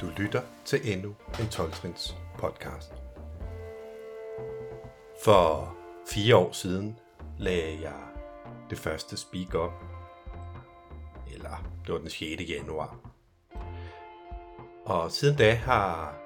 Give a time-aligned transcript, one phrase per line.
[0.00, 2.92] Du lytter til endnu en 12-trins podcast.
[5.24, 5.76] For
[6.08, 6.98] fire år siden
[7.38, 8.00] lagde jeg
[8.70, 9.72] det første speak up,
[11.34, 12.42] eller det var den 6.
[12.48, 12.96] januar.
[14.84, 16.16] Og siden da har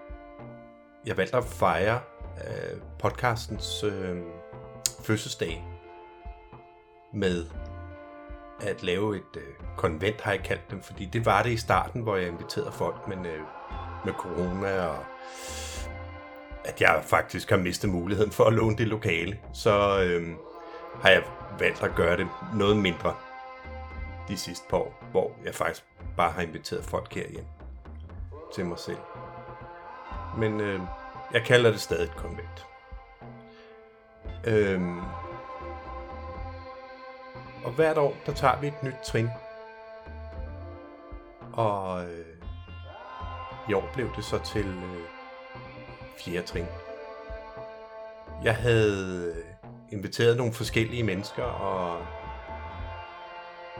[1.06, 2.00] jeg valgt at fejre
[2.36, 4.22] øh, podcastens øh,
[5.02, 5.64] fødselsdag
[7.14, 7.46] med
[8.60, 12.02] at lave et øh, konvent, har jeg kaldt dem, fordi det var det i starten,
[12.02, 13.40] hvor jeg inviterede folk, men øh,
[14.04, 15.04] med corona og
[16.64, 20.36] at jeg faktisk har mistet muligheden for at låne det lokale, så øh,
[21.02, 21.22] har jeg
[21.58, 23.14] valgt at gøre det noget mindre
[24.28, 25.84] de sidste par år, hvor jeg faktisk
[26.16, 27.44] bare har inviteret folk herhjem
[28.54, 28.98] til mig selv.
[30.38, 30.80] Men øh,
[31.32, 32.66] jeg kalder det stadig et konvent.
[34.44, 35.00] Øhm,
[37.64, 39.28] og hvert år, der tager vi et nyt trin.
[41.52, 42.37] Og øh,
[43.68, 45.00] i år blev det så til øh,
[46.18, 46.66] fjerde trin.
[48.44, 49.44] Jeg havde øh,
[49.92, 52.06] inviteret nogle forskellige mennesker, og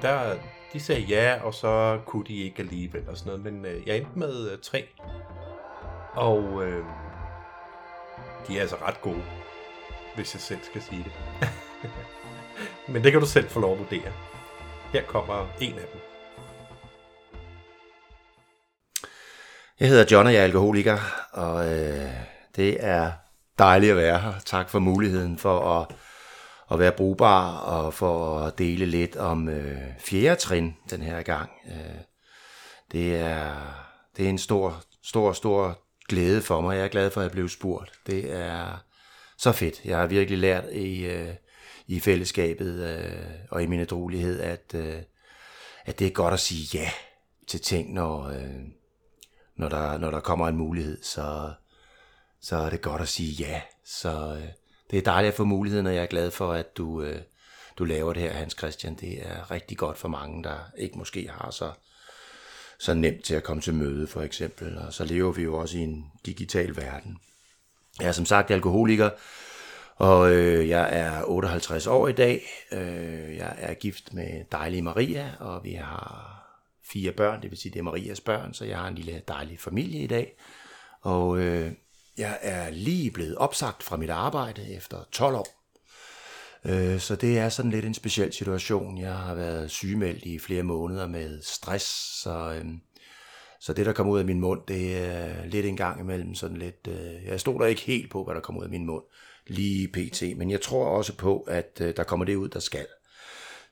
[0.03, 0.36] der,
[0.72, 3.53] de sagde ja, og så kunne de ikke alligevel og sådan noget.
[3.53, 4.89] Men øh, jeg endte med øh, tre.
[6.12, 6.84] Og øh,
[8.48, 9.25] de er altså ret gode,
[10.14, 11.12] hvis jeg selv skal sige det.
[12.92, 14.12] Men det kan du selv få lov at vurdere.
[14.92, 16.17] Her kommer en af dem.
[19.80, 20.98] Jeg hedder John, og jeg er alkoholiker,
[21.32, 22.10] og øh,
[22.56, 23.12] det er
[23.58, 24.32] dejligt at være her.
[24.44, 25.96] Tak for muligheden for at,
[26.72, 31.50] at være brugbar og for at dele lidt om øh, fjerde trin den her gang.
[31.66, 32.00] Øh,
[32.92, 33.54] det, er,
[34.16, 36.76] det er en stor, stor, stor glæde for mig.
[36.76, 37.92] Jeg er glad for, at jeg blev spurgt.
[38.06, 38.84] Det er
[39.38, 39.84] så fedt.
[39.84, 41.34] Jeg har virkelig lært i, øh,
[41.86, 45.02] i fællesskabet øh, og i min ædrolighed, at, øh,
[45.84, 46.90] at det er godt at sige ja
[47.48, 48.77] til ting, når, øh,
[49.59, 51.03] når, der, når der kommer en mulighed.
[51.03, 51.53] Så,
[52.41, 53.61] så er det godt at sige ja.
[53.85, 54.48] Så øh,
[54.91, 57.20] det er dejligt at få muligheden, og jeg er glad for, at du, øh,
[57.79, 58.95] du laver det her, Hans Christian.
[58.95, 61.73] Det er rigtig godt for mange, der ikke måske har så,
[62.79, 64.79] så nemt til at komme til møde, for eksempel.
[64.79, 67.18] Og så lever vi jo også i en digital verden.
[68.01, 69.11] Jeg er som sagt alkoholiker,
[69.97, 72.42] og øh, jeg er 58 år i dag.
[72.73, 76.37] Øh, jeg er gift med dejlige Maria, og vi har
[76.92, 79.60] fire børn, det vil sige, det er Marias børn, så jeg har en lille dejlig
[79.60, 80.36] familie i dag.
[81.00, 81.72] Og øh,
[82.18, 85.58] jeg er lige blevet opsagt fra mit arbejde efter 12 år.
[86.64, 88.98] Øh, så det er sådan lidt en speciel situation.
[88.98, 91.84] Jeg har været sygemeldt i flere måneder med stress,
[92.22, 92.66] så, øh,
[93.60, 96.56] så det, der kommer ud af min mund, det er lidt en gang imellem sådan
[96.56, 96.88] lidt...
[96.88, 99.05] Øh, jeg stoler ikke helt på, hvad der kommer ud af min mund
[99.46, 100.22] lige pt.
[100.36, 102.86] Men jeg tror også på, at øh, der kommer det ud, der skal.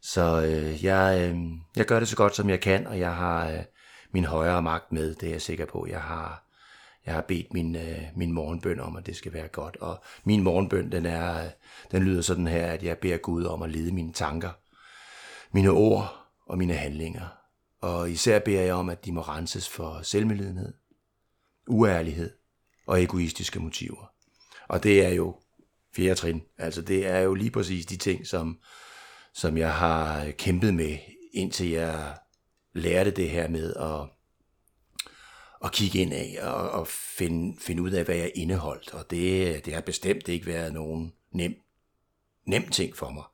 [0.06, 1.38] Så øh, jeg, øh,
[1.76, 3.64] jeg gør det så godt, som jeg kan, og jeg har øh,
[4.12, 5.86] min højere magt med, det er jeg sikker på.
[5.86, 6.44] Jeg har,
[7.06, 9.76] jeg har bedt min, øh, min morgenbøn om, at det skal være godt.
[9.76, 11.50] Og min morgenbøn, den, er, øh,
[11.90, 14.50] den lyder sådan her, at jeg beder Gud om at lede mine tanker,
[15.52, 17.26] mine ord og mine handlinger.
[17.80, 20.74] Og især beder jeg om, at de må renses for selvmedlidenhed,
[21.68, 22.30] uærlighed
[22.86, 24.12] og egoistiske motiver.
[24.68, 25.36] Og det er jo
[25.96, 26.42] fjerde trin.
[26.58, 28.58] Altså det er jo lige præcis de ting, som,
[29.36, 30.98] som jeg har øh, kæmpet med,
[31.32, 32.18] indtil jeg
[32.72, 34.08] lærte det her med at,
[35.64, 38.94] at kigge ind af og, og finde, finde ud af, hvad jeg indeholdt.
[38.94, 41.54] Og det, det har bestemt ikke været nogen nem,
[42.46, 43.24] nem ting for mig.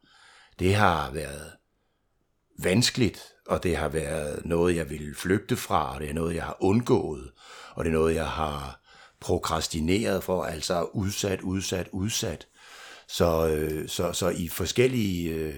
[0.59, 1.53] Det har været
[2.59, 6.45] vanskeligt, og det har været noget, jeg ville flygte fra, og det er noget, jeg
[6.45, 7.33] har undgået,
[7.75, 8.81] og det er noget, jeg har
[9.21, 12.47] prokrastineret for, altså udsat, udsat, udsat.
[13.09, 15.55] Så, øh, så, så i forskellige øh,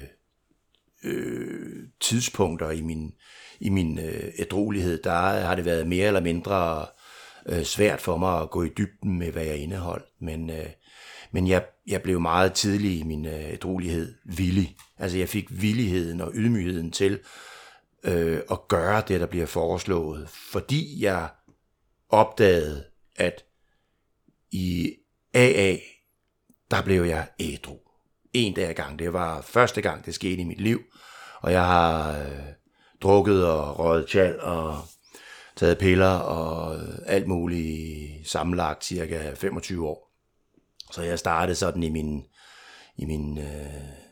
[1.05, 3.13] øh, tidspunkter i min,
[3.61, 6.87] i min øh, ædrolighed, der har det været mere eller mindre
[7.47, 10.07] øh, svært for mig at gå i dybden med, hvad jeg indeholdt.
[10.21, 10.67] Men, øh,
[11.33, 14.77] men jeg, jeg blev meget tidlig i min øh, ædrolighed villig.
[14.99, 17.21] Altså jeg fik villigheden og ydmygheden til
[18.05, 21.29] øh, at gøre det, der bliver foreslået, fordi jeg
[22.09, 22.85] opdagede,
[23.17, 23.45] at
[24.51, 24.95] i
[25.35, 25.77] AA,
[26.71, 27.84] der blev jeg ædru.
[28.35, 28.99] En dag gang.
[28.99, 30.81] Det var første gang, det skete i mit liv.
[31.41, 32.43] Og jeg har øh,
[33.03, 34.79] drukket og røget tjal og
[35.57, 40.11] taget piller og alt muligt sammenlagt cirka 25 år.
[40.93, 42.25] Så jeg startede sådan i min,
[42.97, 44.05] i min øh,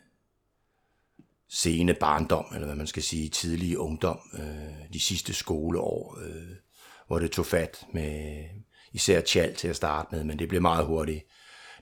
[1.51, 6.57] sene barndom, eller hvad man skal sige, tidlige ungdom, øh, de sidste skoleår, øh,
[7.07, 8.45] hvor det tog fat med
[8.93, 11.25] især tjal til at starte med, men det blev meget hurtigt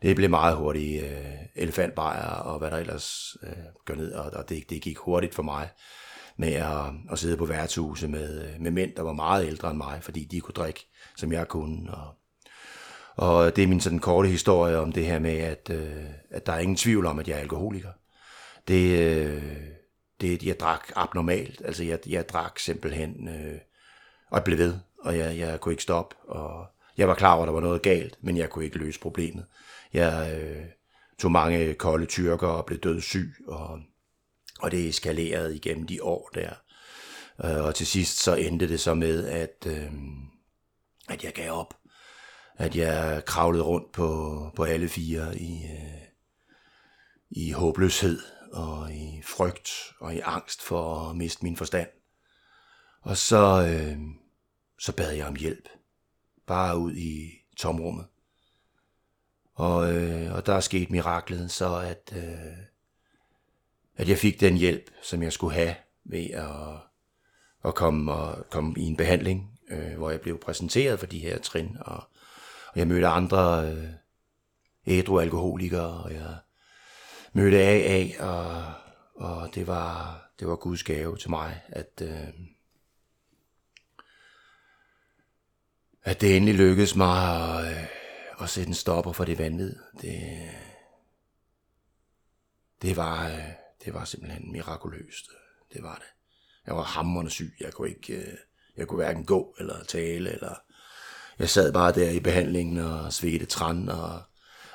[0.03, 3.53] det blev meget hurtigt øh, elefantbejer og hvad der ellers øh,
[3.85, 5.69] gør ned, og, og det, det gik hurtigt for mig.
[6.37, 9.77] med at, at sidde på værtshuse med, øh, med mænd, der var meget ældre end
[9.77, 10.87] mig, fordi de kunne drikke,
[11.17, 11.91] som jeg kunne.
[11.95, 12.15] Og,
[13.17, 16.53] og det er min sådan korte historie om det her med, at, øh, at der
[16.53, 17.91] er ingen tvivl om, at jeg er alkoholiker.
[18.69, 19.43] Det, øh,
[20.21, 21.63] det jeg drak abnormalt.
[21.65, 23.59] Altså, jeg, jeg drak simpelthen, øh,
[24.31, 26.17] og jeg blev ved, og jeg, jeg kunne ikke stoppe.
[26.29, 26.67] Og
[26.97, 29.45] jeg var klar over, at der var noget galt, men jeg kunne ikke løse problemet.
[29.93, 30.65] Jeg øh,
[31.19, 33.81] tog mange kolde tyrker og blev dødssyg, og,
[34.61, 36.53] og det eskalerede igennem de år der.
[37.45, 39.93] Øh, og til sidst så endte det så med, at, øh,
[41.09, 41.75] at jeg gav op.
[42.57, 46.03] At jeg kravlede rundt på, på alle fire i, øh,
[47.31, 48.21] i håbløshed
[48.53, 49.71] og i frygt
[50.01, 51.89] og i angst for at miste min forstand.
[53.01, 53.99] Og så, øh,
[54.79, 55.69] så bad jeg om hjælp.
[56.47, 58.07] Bare ud i tomrummet.
[59.61, 62.57] Og, øh, og der er sket miraklet, så at, øh,
[63.97, 65.75] at jeg fik den hjælp, som jeg skulle have
[66.05, 66.49] ved at,
[67.65, 71.39] at komme, og, komme i en behandling, øh, hvor jeg blev præsenteret for de her
[71.39, 71.97] trin, og,
[72.67, 73.89] og jeg mødte andre øh,
[74.87, 76.37] ædru alkoholikere, og jeg
[77.33, 78.73] mødte AA, og,
[79.15, 82.29] og det var, det var Guds gave til mig, at, øh,
[86.03, 88.00] at det endelig lykkedes mig at, øh,
[88.43, 89.77] at sætte en stopper for det vanvid.
[90.03, 90.49] Det,
[92.83, 93.45] det var, øh,
[93.85, 95.27] det var simpelthen mirakuløst.
[95.73, 96.07] Det var det.
[96.67, 97.55] Jeg var hammerende syg.
[97.61, 98.35] Jeg kunne ikke, øh,
[98.77, 100.55] jeg kunne hverken gå eller tale, eller
[101.39, 104.23] jeg sad bare der i behandlingen og svedte træn, og,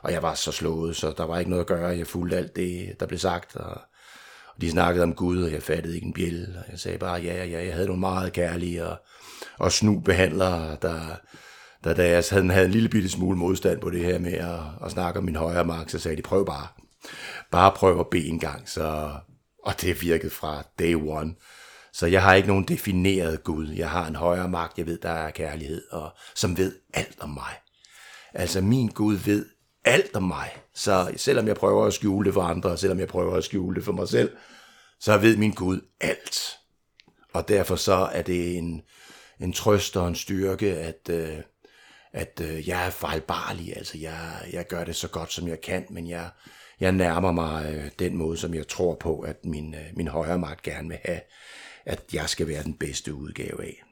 [0.01, 1.97] og jeg var så slået, så der var ikke noget at gøre.
[1.97, 3.81] Jeg fulgte alt det, der blev sagt, og,
[4.55, 7.21] og de snakkede om Gud, og jeg fattede ikke en bjæl, og jeg sagde bare
[7.21, 8.97] ja, ja, jeg havde nogle meget kærlige og,
[9.57, 11.15] og snu behandlere, der,
[11.85, 14.59] der, da jeg havde, havde en lille bitte smule modstand på det her med at,
[14.85, 16.67] at snakke om min højre mark, så sagde de, prøv bare.
[17.51, 18.69] Bare prøv at bede en gang.
[18.69, 19.11] Så,
[19.63, 21.35] og det virkede fra day one.
[21.93, 23.67] Så jeg har ikke nogen defineret Gud.
[23.67, 27.29] Jeg har en højere magt, jeg ved, der er kærlighed, og som ved alt om
[27.29, 27.53] mig.
[28.33, 29.45] Altså min Gud ved
[29.85, 30.49] alt om mig.
[30.73, 33.75] Så selvom jeg prøver at skjule det for andre, og selvom jeg prøver at skjule
[33.75, 34.31] det for mig selv,
[34.99, 36.57] så ved min Gud alt.
[37.33, 38.81] Og derfor så er det en,
[39.39, 41.37] en trøst og en styrke, at, øh,
[42.15, 43.77] at øh, jeg er fejlbarlig.
[43.77, 46.29] Altså jeg, jeg gør det så godt, som jeg kan, men jeg,
[46.79, 50.39] jeg nærmer mig øh, den måde, som jeg tror på, at min, øh, min højre
[50.39, 51.21] magt gerne vil have,
[51.85, 53.83] at jeg skal være den bedste udgave af.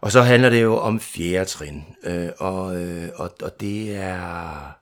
[0.00, 4.72] Og så handler det jo om fjerde trin, øh, og, øh, og, og det er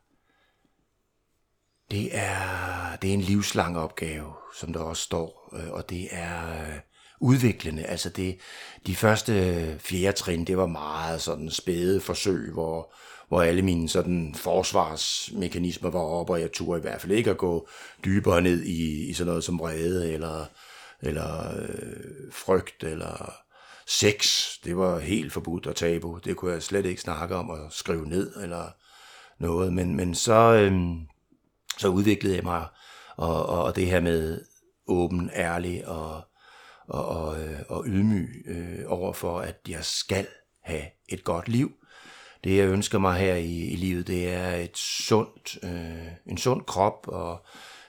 [1.90, 6.50] det er det er en livslang opgave, som der også står, øh, og det er
[6.50, 6.80] øh,
[7.20, 7.84] udviklende.
[7.84, 8.38] Altså det,
[8.86, 9.32] de første
[9.80, 12.94] fjerde trin, det var meget sådan spæde forsøg, hvor,
[13.28, 17.38] hvor alle mine sådan forsvarsmekanismer var oppe, og jeg turde i hvert fald ikke at
[17.38, 17.68] gå
[18.04, 20.44] dybere ned i, i sådan noget som vrede, eller,
[21.02, 23.32] eller øh, frygt, eller
[23.86, 24.44] sex.
[24.64, 26.18] Det var helt forbudt og tabu.
[26.24, 28.64] Det kunne jeg slet ikke snakke om at skrive ned, eller
[29.38, 29.72] noget.
[29.72, 30.72] Men, men så, øh,
[31.78, 32.66] så udviklede jeg mig,
[33.16, 34.40] og, og, og det her med
[34.86, 36.27] åben, ærlig og
[36.88, 40.26] og, og, øh, og ydmyg øh, over for, at jeg skal
[40.62, 41.72] have et godt liv.
[42.44, 46.64] Det jeg ønsker mig her i, i livet, det er et sundt, øh, en sund
[46.64, 47.46] krop og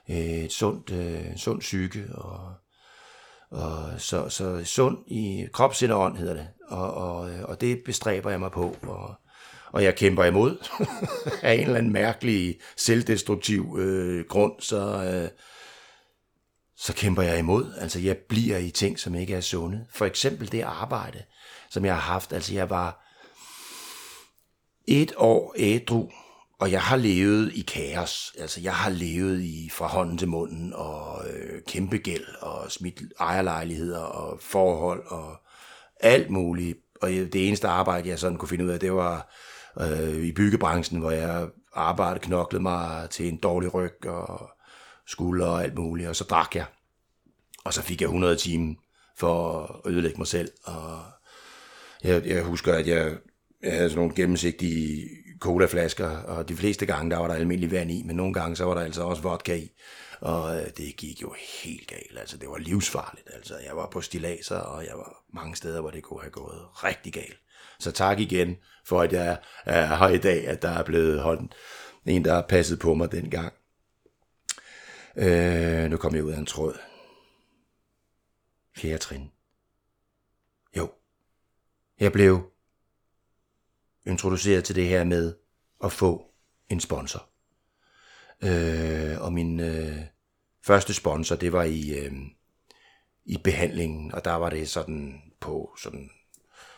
[0.09, 2.53] øh, et sundt, øh, sund psyke og,
[3.51, 6.47] og så, så sund i krop, sind og ånd hedder det.
[6.67, 8.75] Og, og, øh, og det bestræber jeg mig på.
[8.81, 9.15] Og,
[9.71, 10.57] og jeg kæmper imod
[11.43, 15.29] af en eller anden mærkelig selvdestruktiv øh, grund, så, øh,
[16.79, 17.73] så kæmper jeg imod.
[17.77, 19.85] Altså jeg bliver i ting, som ikke er sunde.
[19.89, 21.23] For eksempel det arbejde,
[21.69, 22.33] som jeg har haft.
[22.33, 23.05] Altså jeg var
[24.87, 26.09] et år ædru,
[26.59, 28.35] og jeg har levet i kaos.
[28.39, 33.01] Altså jeg har levet i fra hånden til munden, og øh, kæmpe gæld, og smidt
[33.19, 35.35] ejerlejligheder, og forhold, og
[35.99, 36.77] alt muligt.
[37.01, 39.33] Og det eneste arbejde, jeg sådan kunne finde ud af, det var
[39.81, 44.49] øh, i byggebranchen, hvor jeg arbejdede, knoklede mig til en dårlig ryg, og
[45.09, 46.65] skulder og alt muligt, og så drak jeg.
[47.63, 48.75] Og så fik jeg 100 timer
[49.17, 50.51] for at ødelægge mig selv.
[50.63, 51.01] Og
[52.03, 53.17] jeg, jeg husker, at jeg,
[53.63, 57.91] jeg havde sådan nogle gennemsigtige colaflasker, og de fleste gange, der var der almindelig vand
[57.91, 59.69] i, men nogle gange, så var der altså også vodka i.
[60.21, 63.29] Og øh, det gik jo helt galt, altså det var livsfarligt.
[63.33, 66.83] Altså jeg var på stilaser, og jeg var mange steder, hvor det kunne have gået
[66.83, 67.37] rigtig galt.
[67.79, 71.55] Så tak igen for, at jeg er her i dag, at der er blevet holdt
[72.05, 73.53] en, der har passet på mig dengang.
[75.21, 76.77] Øh, nu kom jeg ud af en tråd.
[78.77, 79.31] Fjerde trin.
[80.77, 80.91] Jo.
[81.99, 82.51] Jeg blev
[84.05, 85.35] introduceret til det her med
[85.83, 86.31] at få
[86.69, 87.29] en sponsor.
[88.43, 89.97] Øh, og min øh,
[90.65, 92.13] første sponsor, det var i, øh,
[93.25, 96.09] i behandlingen, og der var det sådan på sådan,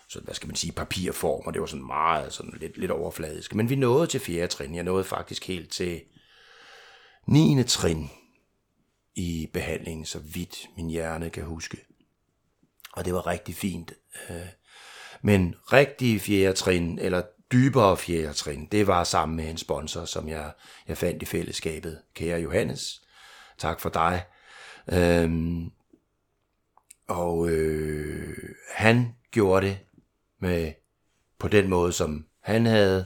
[0.08, 3.56] sådan hvad skal man sige, papirform, og det var sådan meget sådan lidt, lidt overfladisk.
[3.56, 4.76] Men vi nåede til fjerde trin.
[4.76, 6.02] Jeg nåede faktisk helt til
[7.28, 7.64] 9.
[7.64, 8.10] trin
[9.16, 11.78] i behandlingen, så vidt min hjerne kan huske.
[12.94, 13.94] Og det var rigtig fint.
[14.30, 14.48] Øh,
[15.22, 20.28] men rigtig fjerde trin, eller dybere fjerde trin, det var sammen med en sponsor, som
[20.30, 20.52] jeg,
[20.88, 22.02] jeg fandt i fællesskabet.
[22.14, 23.02] Kære Johannes,
[23.58, 24.26] tak for dig.
[24.94, 25.72] Øhm,
[27.08, 28.38] og øh,
[28.76, 29.80] han gjorde det
[30.40, 30.74] med
[31.40, 33.06] på den måde, som han havde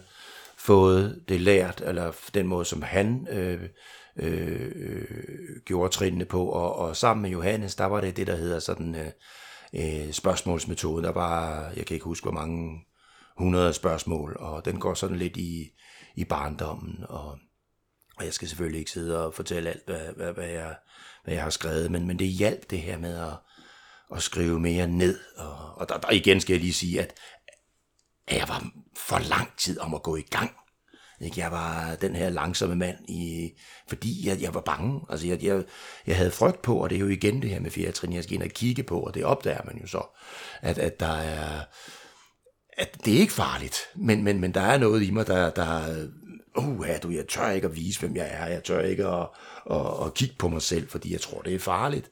[0.58, 3.70] fået det lært, eller den måde, som han øh,
[4.16, 5.06] øh,
[5.66, 6.50] gjorde trinene på.
[6.50, 9.12] Og, og sammen med Johannes, der var det det, der hedder sådan øh,
[9.74, 11.04] øh, spørgsmålsmetode.
[11.04, 12.86] Der var, jeg kan ikke huske, hvor mange
[13.38, 15.72] hundrede spørgsmål, og den går sådan lidt i,
[16.16, 17.38] i barndommen, og,
[18.18, 20.76] og jeg skal selvfølgelig ikke sidde og fortælle alt, hvad, hvad, hvad, jeg,
[21.24, 23.34] hvad jeg har skrevet, men, men det hjalp det her med at,
[24.16, 27.14] at skrive mere ned, og, og der, der igen skal jeg lige sige, at,
[28.28, 28.68] at jeg var
[28.98, 30.52] for lang tid om at gå i gang.
[31.22, 31.40] Ikke?
[31.40, 33.52] Jeg var den her langsomme mand, i,
[33.90, 35.02] fordi jeg, jeg var bange.
[35.10, 35.64] Altså jeg, jeg,
[36.08, 38.24] jeg havde frygt på, og det er jo igen det her med fjerde trin, jeg
[38.24, 40.04] skal ind og kigge på, og det opdager man jo så,
[40.62, 41.62] at, at der er
[42.78, 46.08] at det er ikke farligt, men, men, men der er noget i mig, der, der
[46.58, 49.28] uh, du, jeg tør ikke at vise, hvem jeg er, jeg tør ikke at,
[49.72, 52.12] at, at kigge på mig selv, fordi jeg tror, det er farligt.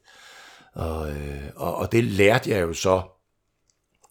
[0.75, 3.01] Og, øh, og, og det lærte jeg jo så,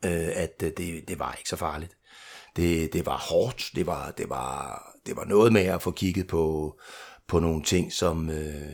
[0.04, 1.96] øh, at øh, det, det var ikke så farligt.
[2.56, 6.26] Det, det var hårdt, det var, det, var, det var noget med at få kigget
[6.26, 6.78] på,
[7.28, 8.72] på nogle ting, som, øh,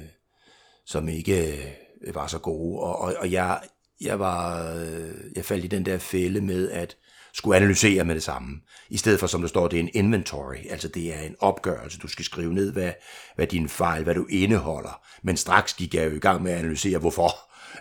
[0.87, 1.67] som ikke
[2.07, 2.81] øh, var så gode.
[2.81, 3.61] Og, og, og jeg,
[4.01, 6.97] jeg, var, øh, jeg faldt i den der fælde med, at
[7.33, 8.61] skulle analysere med det samme.
[8.91, 11.99] I stedet for, som der står, det er en inventory, altså det er en opgørelse.
[11.99, 12.93] Du skal skrive ned, hvad,
[13.37, 15.01] hvad din fejl, hvad du indeholder.
[15.23, 17.31] Men straks gik jeg jo i gang med at analysere, hvorfor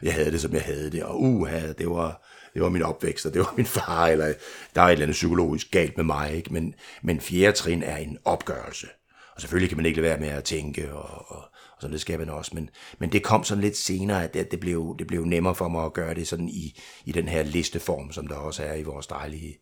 [0.01, 1.03] jeg havde det, som jeg havde det.
[1.03, 2.27] Og uha, det var,
[2.57, 4.33] det var min opvækst, og det var min far, eller
[4.75, 6.35] der er et eller andet psykologisk galt med mig.
[6.35, 6.53] Ikke?
[6.53, 8.87] Men, men fjerde trin er en opgørelse.
[9.35, 12.01] Og selvfølgelig kan man ikke lade være med at tænke, og, og, og sådan det
[12.01, 12.51] skal man også.
[12.55, 15.67] Men, men det kom sådan lidt senere, at det, det, blev, det blev nemmere for
[15.67, 18.83] mig at gøre det sådan i, i den her listeform, som der også er i
[18.83, 19.57] vores dejlige,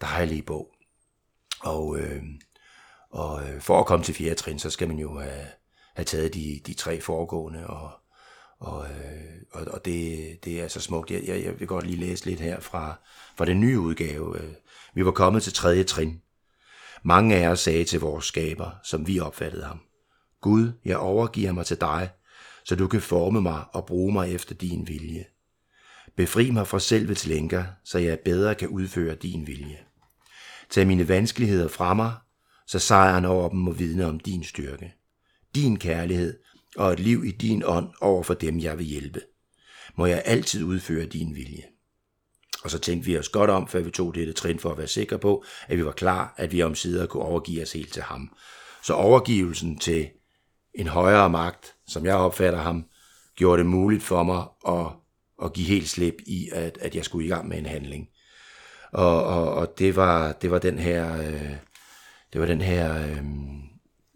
[0.00, 0.68] dejlige bog.
[1.60, 2.22] Og, øh,
[3.10, 5.46] og øh, for at komme til fjerde trin, så skal man jo have,
[5.94, 7.90] have taget de, de tre foregående, og,
[8.60, 11.10] og, øh, og, og det, det er så smukt.
[11.10, 12.94] Jeg, jeg, jeg vil godt lige læse lidt her fra,
[13.36, 14.40] fra den nye udgave.
[14.40, 14.50] Øh,
[14.94, 16.22] vi var kommet til tredje trin.
[17.02, 19.80] Mange af os sagde til vores skaber, som vi opfattede ham,
[20.40, 22.10] Gud, jeg overgiver mig til dig,
[22.64, 25.24] så du kan forme mig og bruge mig efter din vilje.
[26.16, 29.78] Befri mig fra selvets lænker, så jeg bedre kan udføre din vilje.
[30.70, 32.12] Tag mine vanskeligheder fra mig,
[32.66, 34.94] så sejren over dem må vidne om din styrke.
[35.54, 36.38] Din kærlighed
[36.76, 39.20] og et liv i din ånd over for dem, jeg vil hjælpe.
[39.96, 41.62] Må jeg altid udføre din vilje.
[42.64, 44.88] Og så tænkte vi os godt om, før vi tog dette trin for at være
[44.88, 48.02] sikre på, at vi var klar, at vi om sider kunne overgive os helt til
[48.02, 48.36] ham.
[48.82, 50.08] Så overgivelsen til
[50.74, 52.84] en højere magt, som jeg opfatter ham,
[53.36, 54.86] gjorde det muligt for mig at,
[55.44, 58.08] at give helt slip i, at, at jeg skulle i gang med en handling.
[58.92, 61.56] Og, og, og det, var, det var den her, øh,
[62.32, 63.24] det var den her øh,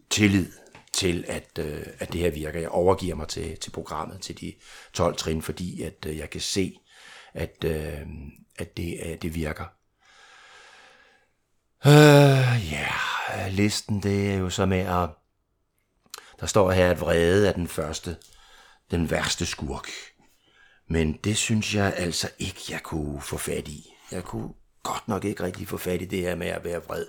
[0.09, 0.47] tillid
[0.95, 2.59] til, at, øh, at det her virker.
[2.59, 4.53] Jeg overgiver mig til, til programmet, til de
[4.93, 6.79] 12 trin, fordi at øh, jeg kan se,
[7.33, 8.01] at, øh,
[8.57, 9.65] at det, øh, det virker.
[11.85, 12.89] Øh, ja,
[13.31, 13.53] yeah.
[13.53, 15.09] listen det er jo så med at
[16.39, 18.17] der står her, at vrede er den første,
[18.91, 19.87] den værste skurk.
[20.89, 23.93] Men det synes jeg altså ikke, jeg kunne få fat i.
[24.11, 24.49] Jeg kunne
[24.83, 27.05] godt nok ikke rigtig få fat i det her med at være vred.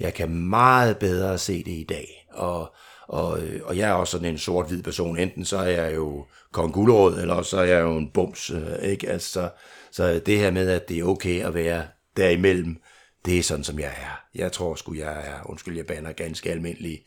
[0.00, 2.26] Jeg kan meget bedre se det i dag.
[2.32, 2.74] Og,
[3.10, 5.18] og, øh, og jeg er også sådan en sort-hvid person.
[5.18, 8.50] Enten så er jeg jo kong Guldråd, eller så er jeg jo en bums.
[8.50, 9.08] Øh, ikke?
[9.08, 9.50] Altså,
[9.90, 11.86] så det her med, at det er okay at være
[12.16, 12.76] derimellem,
[13.24, 14.24] det er sådan, som jeg er.
[14.34, 17.04] Jeg tror sgu, jeg er, undskyld, jeg banner ganske almindelig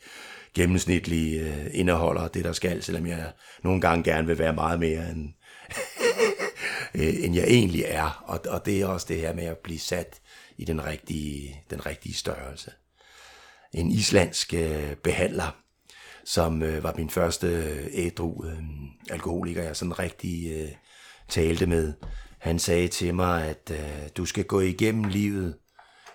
[0.54, 3.32] gennemsnitlig øh, indeholder det, der skal, selvom jeg
[3.62, 5.28] nogle gange gerne vil være meget mere, end,
[6.94, 8.24] øh, end jeg egentlig er.
[8.26, 10.20] Og, og det er også det her med at blive sat
[10.56, 12.70] i den rigtige, den rigtige størrelse.
[13.72, 15.63] En islandsk øh, behandler,
[16.24, 18.58] som øh, var min første øh, ædru øh,
[19.10, 20.68] alkoholiker, jeg sådan rigtig øh,
[21.28, 21.92] talte med.
[22.38, 25.56] Han sagde til mig, at øh, du skal gå igennem livet,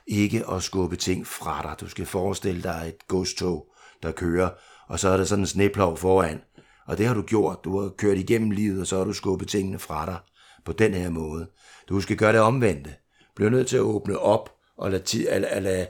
[0.08, 1.76] ikke at skubbe ting fra dig.
[1.80, 3.74] Du skal forestille dig et godstog,
[4.04, 4.50] der kører,
[4.88, 6.42] og så er der sådan en sneplov foran.
[6.88, 7.64] Og det har du gjort.
[7.64, 10.18] Du har kørt igennem livet, og så har du skubbet tingene fra dig
[10.66, 11.48] på den her måde.
[11.90, 12.94] Du skal gøre det omvendte.
[13.36, 15.88] Bliver nødt til at åbne op og lade, lade, lade,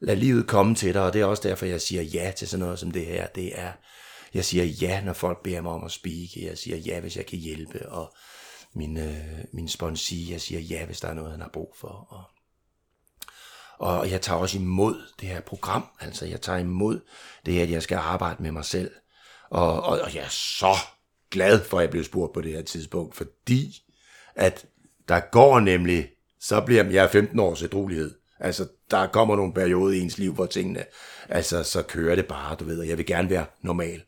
[0.00, 2.64] lad livet komme til dig, og det er også derfor, jeg siger ja til sådan
[2.64, 3.26] noget som det her.
[3.26, 3.72] Det er,
[4.34, 6.36] jeg siger ja, når folk beder mig om at speak.
[6.36, 8.14] Jeg siger ja, hvis jeg kan hjælpe, og
[8.74, 10.30] min, øh, min sponsor.
[10.30, 11.88] Jeg siger ja, hvis der er noget, han har brug for.
[11.88, 12.24] Og,
[13.78, 15.84] og jeg tager også imod det her program.
[16.00, 17.00] Altså, jeg tager imod
[17.46, 18.90] det, at jeg skal arbejde med mig selv.
[19.50, 20.76] Og, og, og jeg er så
[21.30, 23.82] glad for, at jeg blev spurgt på det her tidspunkt, fordi
[24.34, 24.66] at
[25.08, 26.08] der går nemlig,
[26.40, 28.14] så bliver jeg 15 års ædruelighed.
[28.38, 30.84] Altså, der kommer nogle perioder i ens liv, hvor tingene,
[31.28, 34.02] altså, så kører det bare, du ved, og jeg vil gerne være normal.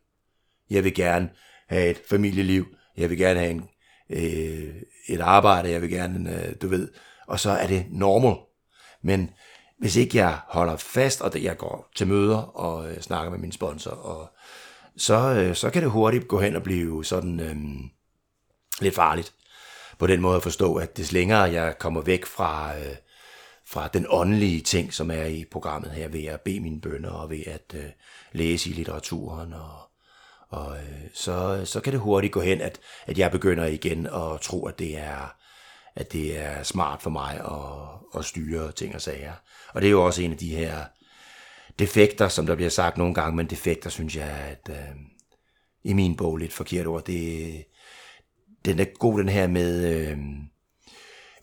[0.70, 1.30] Jeg vil gerne
[1.68, 2.66] have et familieliv.
[2.96, 3.68] Jeg vil gerne have en,
[4.10, 4.74] øh,
[5.08, 5.70] et arbejde.
[5.70, 6.88] Jeg vil gerne, øh, du ved,
[7.26, 8.36] og så er det normal.
[9.02, 9.30] Men
[9.78, 13.52] hvis ikke jeg holder fast, og jeg går til møder og øh, snakker med min
[13.52, 14.30] sponsor, og
[14.96, 17.56] så, øh, så kan det hurtigt gå hen og blive sådan øh,
[18.80, 19.34] lidt farligt.
[19.98, 22.96] På den måde at forstå, at des længere jeg kommer væk fra, øh,
[23.72, 27.30] fra den åndelige ting, som er i programmet her, ved at bede mine bønder og
[27.30, 27.90] ved at øh,
[28.32, 29.72] læse i litteraturen, og,
[30.48, 34.40] og øh, så, så kan det hurtigt gå hen, at, at jeg begynder igen at
[34.40, 35.34] tro, at det er
[35.94, 39.32] at det er smart for mig at, at styre ting og sager.
[39.74, 40.84] Og det er jo også en af de her
[41.78, 44.96] defekter, som der bliver sagt nogle gange, men defekter synes jeg, at øh,
[45.84, 47.64] i min bog lidt forkert ord, det,
[48.64, 50.18] den er god den her med øh,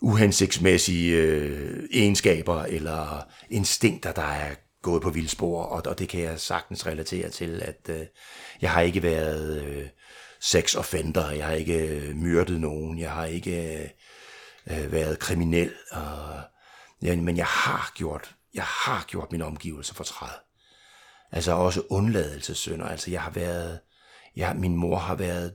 [0.00, 6.40] uhensigtsmæssige øh, egenskaber eller instinkter, der er gået på vildspor, og, og det kan jeg
[6.40, 8.06] sagtens relatere til, at øh,
[8.60, 9.86] jeg har ikke været øh,
[10.40, 13.88] sex offender, jeg har ikke øh, myrdet nogen, jeg har ikke øh,
[14.70, 16.40] øh været kriminel, og,
[17.02, 20.38] ja, men jeg har gjort jeg har gjort mine omgivelser fortræd.
[21.32, 22.86] Altså også undladelsessynder.
[22.86, 23.80] Altså jeg har været,
[24.36, 25.54] jeg, min mor har været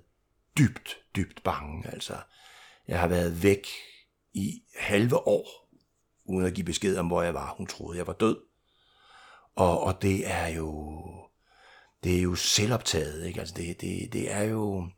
[0.58, 1.90] dybt, dybt bange.
[1.94, 2.18] Altså
[2.88, 3.68] jeg har været væk
[4.36, 5.70] i halve år,
[6.26, 7.54] uden at give besked om, hvor jeg var.
[7.58, 8.38] Hun troede, jeg var død.
[9.56, 11.02] Og, og det er jo,
[12.04, 13.40] det er jo selvoptaget, ikke?
[13.40, 14.90] Altså det, det, det er jo,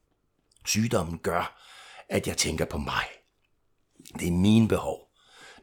[0.65, 1.63] sygdommen gør,
[2.10, 3.03] at jeg tænker på mig.
[4.20, 5.10] Det er mine behov.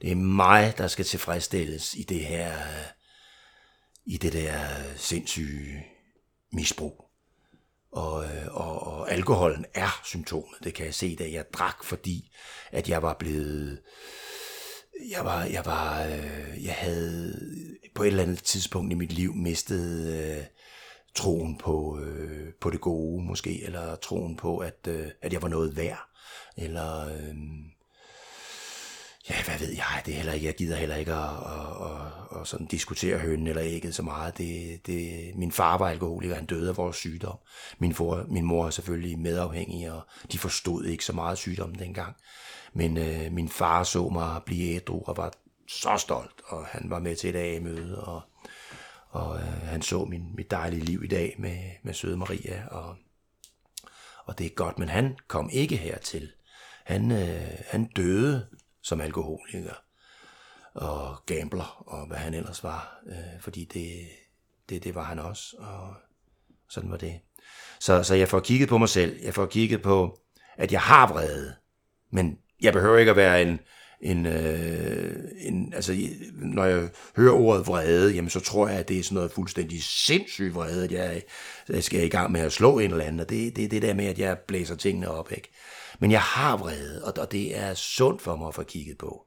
[0.02, 2.58] Det er mig, der skal tilfredsstilles i det her,
[4.06, 4.58] i det der
[4.96, 5.84] sindssyge
[6.52, 7.03] misbrug.
[7.94, 10.64] Og, øh, og, og alkoholen er symptomet.
[10.64, 12.30] Det kan jeg se, da jeg drak, fordi
[12.72, 13.80] at jeg var blevet...
[15.10, 17.34] Jeg var, jeg var, øh, jeg havde
[17.94, 20.44] på et eller andet tidspunkt i mit liv mistet øh,
[21.14, 25.48] troen på, øh, på det gode, måske, eller troen på, at, øh, at jeg var
[25.48, 26.08] noget værd,
[26.56, 27.34] eller øh,
[29.30, 32.40] ja, hvad ved jeg, det er heller ikke, jeg gider heller ikke at, at, at,
[32.40, 34.38] at sådan diskutere hønnen eller ægget så meget.
[34.38, 37.38] Det, det, min far var alkoholiker, han døde af vores sygdom.
[37.78, 42.16] Min, for, min mor er selvfølgelig medafhængig, og de forstod ikke så meget sygdom dengang.
[42.72, 45.32] Men øh, min far så mig blive ædru og var
[45.68, 48.22] så stolt, og han var med til et A-møde, og,
[49.10, 52.96] og øh, han så min, mit dejlige liv i dag med, med søde Maria, og,
[54.24, 56.30] og det er godt, men han kom ikke hertil.
[56.84, 58.46] Han, øh, han døde
[58.84, 59.74] som alkoholiker
[60.74, 63.90] og gambler og hvad han ellers var, øh, fordi det,
[64.68, 65.94] det, det var han også, og
[66.68, 67.20] sådan var det.
[67.80, 70.20] Så, så jeg får kigget på mig selv, jeg får kigget på,
[70.56, 71.54] at jeg har vrede,
[72.10, 73.60] men jeg behøver ikke at være en,
[74.00, 75.96] en, øh, en altså
[76.32, 79.82] når jeg hører ordet vrede, jamen så tror jeg, at det er sådan noget fuldstændig
[79.82, 81.22] sindssygt vrede, at jeg,
[81.68, 83.82] jeg skal i gang med at slå en eller anden, og det er det, det
[83.82, 85.52] der med, at jeg blæser tingene op, ikke?
[85.98, 89.26] Men jeg har vrede, og det er sundt for mig at få kigget på.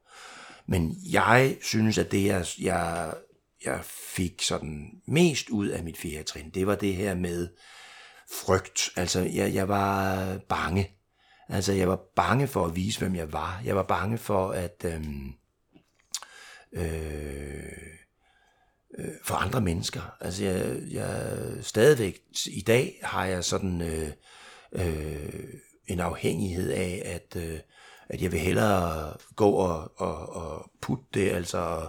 [0.66, 3.14] Men jeg synes, at det, jeg, jeg,
[3.64, 7.48] jeg fik sådan mest ud af mit fjerde trin, det var det her med
[8.32, 8.90] frygt.
[8.96, 10.90] Altså, jeg, jeg var bange.
[11.48, 13.62] Altså, jeg var bange for at vise, hvem jeg var.
[13.64, 14.84] Jeg var bange for at...
[14.84, 15.32] Øhm,
[16.72, 17.88] øh,
[18.98, 20.16] øh, for andre mennesker.
[20.20, 24.10] Altså, jeg, jeg stadigvæk i dag har jeg sådan øh,
[24.72, 25.54] øh,
[25.88, 27.58] en afhængighed af, at, øh,
[28.08, 31.88] at jeg vil hellere gå og, og, og putte det, altså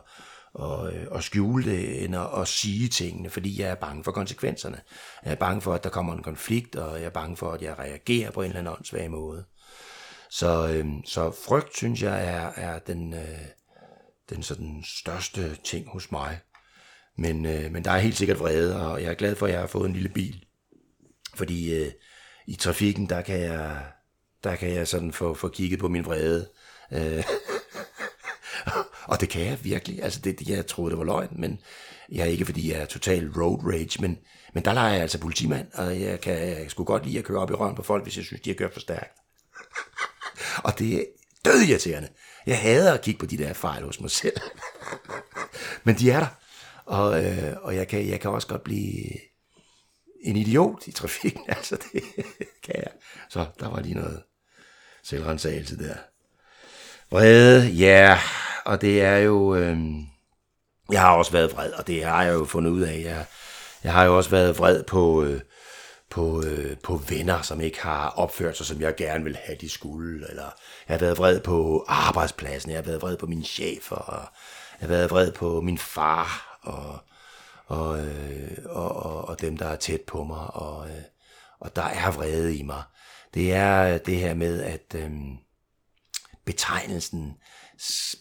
[0.54, 4.12] og, øh, og skjule det, end at, at sige tingene, fordi jeg er bange for
[4.12, 4.82] konsekvenserne.
[5.26, 7.62] Jeg er bange for, at der kommer en konflikt, og jeg er bange for, at
[7.62, 9.46] jeg reagerer på en eller anden åndssvag måde.
[10.30, 13.46] Så, øh, så frygt, synes jeg, er, er den, øh,
[14.30, 16.40] den sådan største ting hos mig.
[17.18, 19.60] Men, øh, men der er helt sikkert vrede, og jeg er glad for, at jeg
[19.60, 20.46] har fået en lille bil.
[21.36, 21.92] Fordi øh,
[22.50, 23.84] i trafikken, der kan jeg,
[24.44, 26.50] der kan jeg sådan få, få kigget på min vrede.
[26.92, 27.24] Øh,
[29.12, 30.04] og det kan jeg virkelig.
[30.04, 31.60] Altså, det, jeg troede, det var løgn, men
[32.12, 34.18] jeg er ikke, fordi jeg er total road rage, men,
[34.54, 37.40] men der leger jeg altså politimand, og jeg kan jeg skulle godt lide at køre
[37.40, 39.12] op i røven på folk, hvis jeg synes, de har kørt for stærkt.
[40.66, 41.04] og det er
[41.46, 42.10] død irriterende.
[42.46, 44.38] Jeg hader at kigge på de der fejl hos mig selv.
[45.84, 46.28] men de er der.
[46.86, 49.29] Og, øh, og jeg, kan, jeg kan også godt blive
[50.22, 52.04] en idiot i trafikken, altså det
[52.64, 52.92] kan jeg.
[53.30, 54.24] Så der var lige noget,
[55.04, 55.96] selvrensagelse der.
[57.12, 58.20] Vrede, ja,
[58.66, 59.56] og det er jo...
[59.56, 59.78] Øh,
[60.92, 63.02] jeg har også været vred, og det har jeg jo fundet ud af.
[63.06, 63.26] Jeg,
[63.84, 65.42] jeg har jo også været vred på, øh,
[66.10, 69.70] på, øh, på venner, som ikke har opført sig, som jeg gerne vil have, de
[69.70, 70.30] skulle.
[70.30, 70.50] Eller
[70.88, 74.22] jeg har været vred på arbejdspladsen, jeg har været vred på min chef, og
[74.82, 77.00] jeg har været vred på min far, og,
[77.70, 80.54] og, øh, og, og, og dem, der er tæt på mig.
[80.54, 81.04] Og, øh,
[81.60, 82.84] og der er vrede i mig.
[83.34, 85.12] Det er det her med, at øh,
[86.46, 87.34] betegnelsen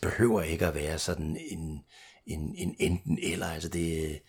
[0.02, 1.80] behøver ikke at være sådan en,
[2.26, 3.46] en, en enten eller.
[3.46, 4.20] Altså det,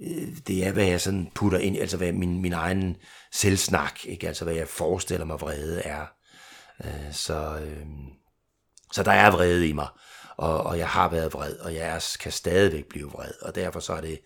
[0.00, 2.96] øh, det er, hvad jeg sådan putter ind, altså hvad min, min egen
[3.32, 4.28] selvsnak, ikke?
[4.28, 6.06] altså hvad jeg forestiller mig vrede er.
[6.84, 7.86] Øh, så, øh,
[8.92, 9.88] så der er vrede i mig,
[10.36, 13.80] og, og jeg har været vred, og jeg er, kan stadigvæk blive vred, og derfor
[13.80, 14.20] så er det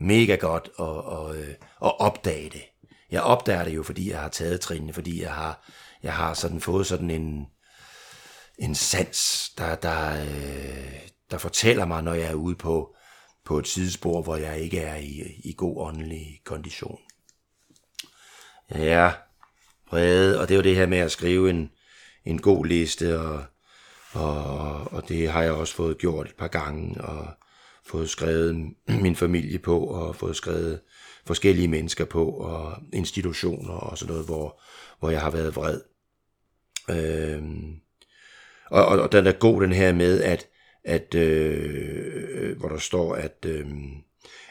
[0.00, 2.62] mega godt at, at, øh, at opdage det.
[3.10, 5.68] Jeg opdager det jo, fordi jeg har taget trinene, fordi jeg har,
[6.02, 7.46] jeg har sådan fået sådan en,
[8.58, 11.00] en sans, der, der, øh,
[11.30, 12.96] der fortæller mig, når jeg er ude på,
[13.44, 16.98] på et sidespor, hvor jeg ikke er i, i god åndelig kondition.
[18.74, 19.12] Ja,
[19.90, 21.70] vrede, og det er jo det her med at skrive en,
[22.24, 23.44] en god liste, og,
[24.12, 27.26] og, og det har jeg også fået gjort et par gange, og
[27.86, 30.80] fået skrevet min familie på, og fået skrevet
[31.26, 34.62] forskellige mennesker på, og institutioner og sådan noget, hvor,
[35.00, 35.80] hvor jeg har været vred.
[36.90, 37.42] Øh,
[38.70, 40.48] og, og, og den er god, den her med, at
[40.84, 43.66] at øh, hvor der står, at, øh,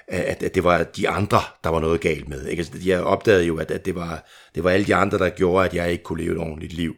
[0.08, 2.46] at, at det var de andre, der var noget galt med.
[2.46, 2.62] Ikke?
[2.62, 5.66] Altså, jeg opdagede jo, at, at det, var, det var alle de andre, der gjorde,
[5.66, 6.96] at jeg ikke kunne leve et ordentligt liv.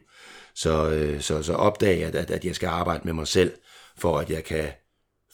[0.54, 3.52] Så, øh, så, så opdagede jeg, at, at jeg skal arbejde med mig selv,
[3.96, 4.68] for at jeg kan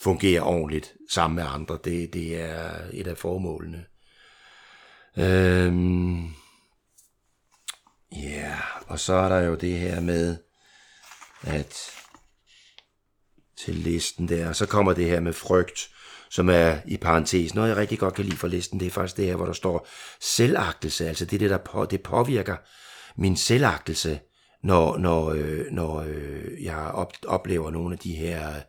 [0.03, 1.79] fungere ordentligt sammen med andre.
[1.85, 3.85] Det, det er et af formålene.
[5.19, 6.25] Øhm,
[8.13, 8.59] ja, yeah.
[8.87, 10.37] og så er der jo det her med,
[11.43, 11.91] at
[13.65, 14.49] til listen der.
[14.49, 15.91] Og så kommer det her med frygt,
[16.31, 17.55] som er i parentes.
[17.55, 19.53] Noget jeg rigtig godt kan lide for listen, det er faktisk det her, hvor der
[19.53, 19.89] står
[20.21, 21.09] selvagtelse.
[21.09, 22.57] Altså det, det der på, det påvirker
[23.17, 24.21] min selvagtelse,
[24.63, 28.61] når, når, øh, når øh, jeg op, oplever nogle af de her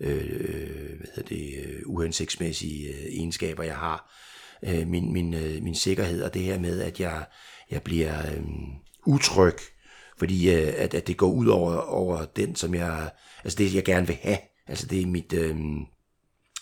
[0.00, 4.14] øh, hvad hedder det, øh, uhensigtsmæssige øh, egenskaber, jeg har.
[4.62, 7.26] Øh, min, min, øh, min sikkerhed og det her med, at jeg,
[7.70, 8.42] jeg bliver øh,
[9.06, 9.56] utryg,
[10.18, 13.10] fordi øh, at, at det går ud over, over den, som jeg,
[13.44, 14.38] altså det, jeg gerne vil have.
[14.66, 15.56] Altså det er mit, øh,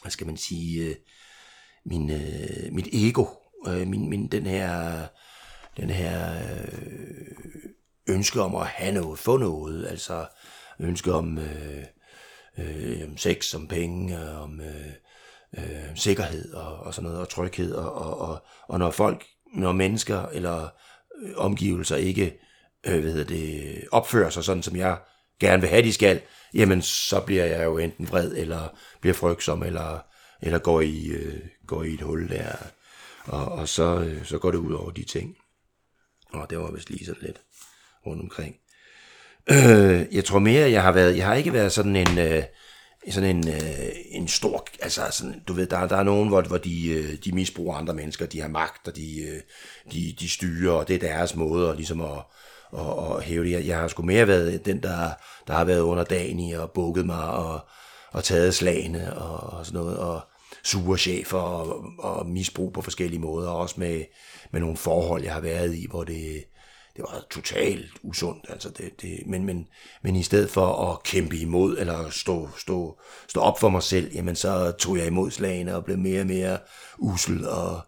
[0.02, 0.94] hvad skal man sige, øh,
[1.86, 3.24] min, øh, mit ego,
[3.68, 5.06] øh, min, min, den her,
[5.76, 7.36] den her øh,
[8.06, 10.26] ønske om at have noget, få noget, altså
[10.80, 11.84] ønske om øh,
[12.58, 14.92] øh, sex, om penge, om øh,
[15.58, 19.72] øh, sikkerhed og, og sådan noget, og tryghed, og, og, og, og når folk, når
[19.72, 20.68] mennesker eller
[21.22, 22.38] øh, omgivelser ikke
[22.86, 24.98] øh, hvad hedder det, opfører sig sådan, som jeg
[25.40, 26.22] gerne vil have, de skal,
[26.54, 28.68] jamen så bliver jeg jo enten vred, eller
[29.00, 29.98] bliver frygtsom, eller,
[30.42, 32.56] eller går, i, øh, går i et hul der,
[33.24, 35.36] og, og så, øh, så går det ud over de ting.
[36.32, 37.40] Og det var vist lige sådan lidt
[38.06, 38.56] rundt omkring.
[39.50, 42.42] Øh, jeg tror mere, jeg har været, jeg har ikke været sådan en, øh,
[43.10, 46.58] sådan en, øh, en stor, altså sådan, du ved, der, der er nogen, hvor, hvor
[46.58, 49.40] de, øh, de misbruger andre mennesker, de har magt, og de, øh,
[49.92, 52.22] de, de styrer, og det er deres måde og ligesom at,
[52.70, 53.66] og, og hæve det.
[53.66, 55.10] Jeg har sgu mere været den, der,
[55.46, 57.60] der har været under dagen i og bukket mig og,
[58.12, 60.20] og taget slagene og, og sådan noget, og
[60.64, 64.04] sure chefer og, og misbrug på forskellige måder, og også med,
[64.52, 66.44] med nogle forhold, jeg har været i, hvor det,
[66.96, 68.46] det var totalt usundt.
[68.48, 69.68] Altså det, det, men, men,
[70.02, 74.12] men i stedet for at kæmpe imod, eller stå, stå, stå op for mig selv,
[74.14, 76.58] jamen så tog jeg imod slagene og blev mere og mere
[76.98, 77.80] usel og,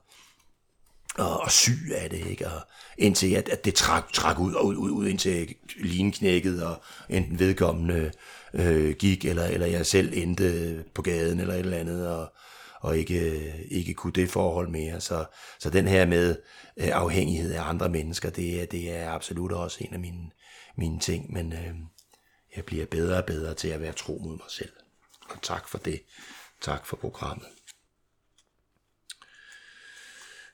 [1.18, 2.46] og, og syg af det, ikke?
[2.46, 2.60] Og
[2.98, 6.82] indtil at, at det trak, trak ud og ud, ud, ud indtil linen knækkede, og
[7.08, 8.12] enten vedkommende
[8.54, 12.32] øh, gik, eller, eller jeg selv endte på gaden, eller et eller andet, og,
[12.80, 15.00] og ikke, ikke kunne det forhold mere.
[15.00, 15.24] Så,
[15.60, 16.36] så den her med
[16.76, 20.30] øh, afhængighed af andre mennesker, det, det er absolut også en af mine,
[20.76, 21.74] mine ting, men øh,
[22.56, 24.72] jeg bliver bedre og bedre til at være tro mod mig selv.
[25.30, 26.02] Og tak for det.
[26.60, 27.46] Tak for programmet.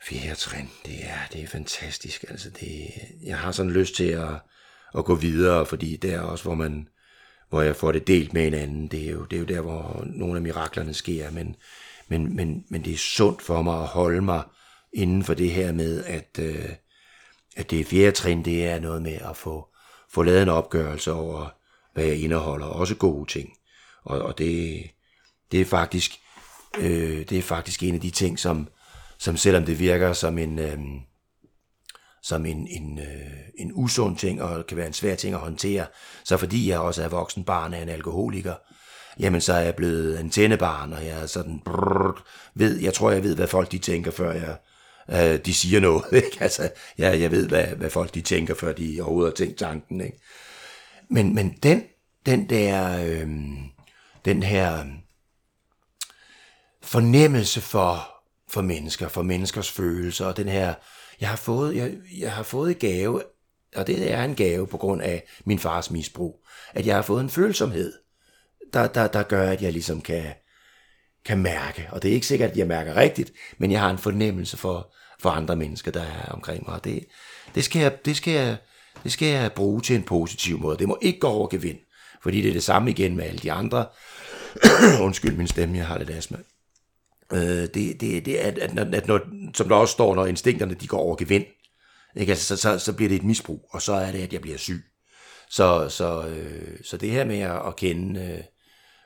[0.02, 2.24] Fjerde trin, det er, det er fantastisk.
[2.28, 2.90] Altså det,
[3.22, 4.34] jeg har sådan lyst til at,
[4.98, 6.88] at gå videre, fordi det er også, hvor man,
[7.48, 8.88] hvor jeg får det delt med en anden.
[8.88, 11.56] Det er jo, det er jo der, hvor nogle af miraklerne sker, men,
[12.08, 14.42] men, men, men det er sundt for mig at holde mig
[14.92, 16.68] inden for det her med, at, øh,
[17.56, 19.68] at det fjerde trin, det er noget med at få,
[20.10, 21.48] få lavet en opgørelse over,
[21.94, 23.52] hvad jeg indeholder, også gode ting.
[24.04, 24.82] Og, og det,
[25.52, 26.12] det er faktisk,
[26.78, 28.68] øh, det er faktisk en af de ting, som,
[29.18, 30.78] som selvom det virker som en, øh,
[32.22, 35.86] som en, en, øh, en usund ting, og kan være en svær ting at håndtere,
[36.24, 38.54] så fordi jeg også er voksen barn af en alkoholiker,
[39.20, 43.10] jamen så er jeg blevet en tændebarn, og jeg er sådan, brrr, ved, jeg tror,
[43.10, 44.56] jeg ved, hvad folk de tænker, før jeg,
[45.10, 46.04] øh, de siger noget.
[46.24, 46.36] Ikke?
[46.40, 50.00] Altså, jeg, jeg ved, hvad, hvad folk de tænker, før de overhovedet har tænkt tanken.
[50.00, 50.18] Ikke?
[51.10, 51.82] Men, men den,
[52.26, 53.28] den der, øh,
[54.24, 54.86] den her øh,
[56.82, 58.08] fornemmelse for,
[58.50, 60.74] for mennesker, for menneskers følelser, og den her,
[61.20, 63.22] jeg har fået, jeg, jeg har fået gave,
[63.76, 67.20] og det er en gave på grund af min fars misbrug, at jeg har fået
[67.20, 67.92] en følsomhed,
[68.74, 70.24] der, der, der gør, at jeg ligesom kan,
[71.24, 73.98] kan mærke, og det er ikke sikkert, at jeg mærker rigtigt, men jeg har en
[73.98, 77.04] fornemmelse for, for andre mennesker, der er omkring mig, og det,
[77.54, 78.56] det, skal jeg, det, skal jeg,
[79.04, 80.78] det skal jeg bruge til en positiv måde.
[80.78, 81.78] Det må ikke gå over gevind,
[82.22, 83.86] fordi det er det samme igen med alle de andre.
[85.06, 86.38] Undskyld min stemme, jeg har lidt astma.
[87.32, 89.20] Øh, det, det, det er, at, at, at når,
[89.54, 91.44] som der også står, når instinkterne de går over gevind,
[92.16, 92.32] ikke?
[92.32, 94.58] Altså, så, så, så bliver det et misbrug, og så er det, at jeg bliver
[94.58, 94.84] syg.
[95.50, 98.44] Så, så, øh, så det her med at, at kende, øh,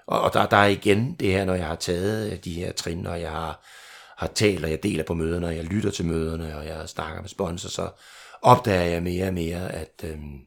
[0.09, 2.73] og, og der, der er igen det her, når jeg har taget øh, de her
[2.73, 3.65] trin, og jeg har,
[4.17, 7.21] har talt, og jeg deler på møderne, og jeg lytter til møderne, og jeg snakker
[7.21, 7.91] med sponsor, så
[8.43, 10.41] opdager jeg mere og mere, at, øhm,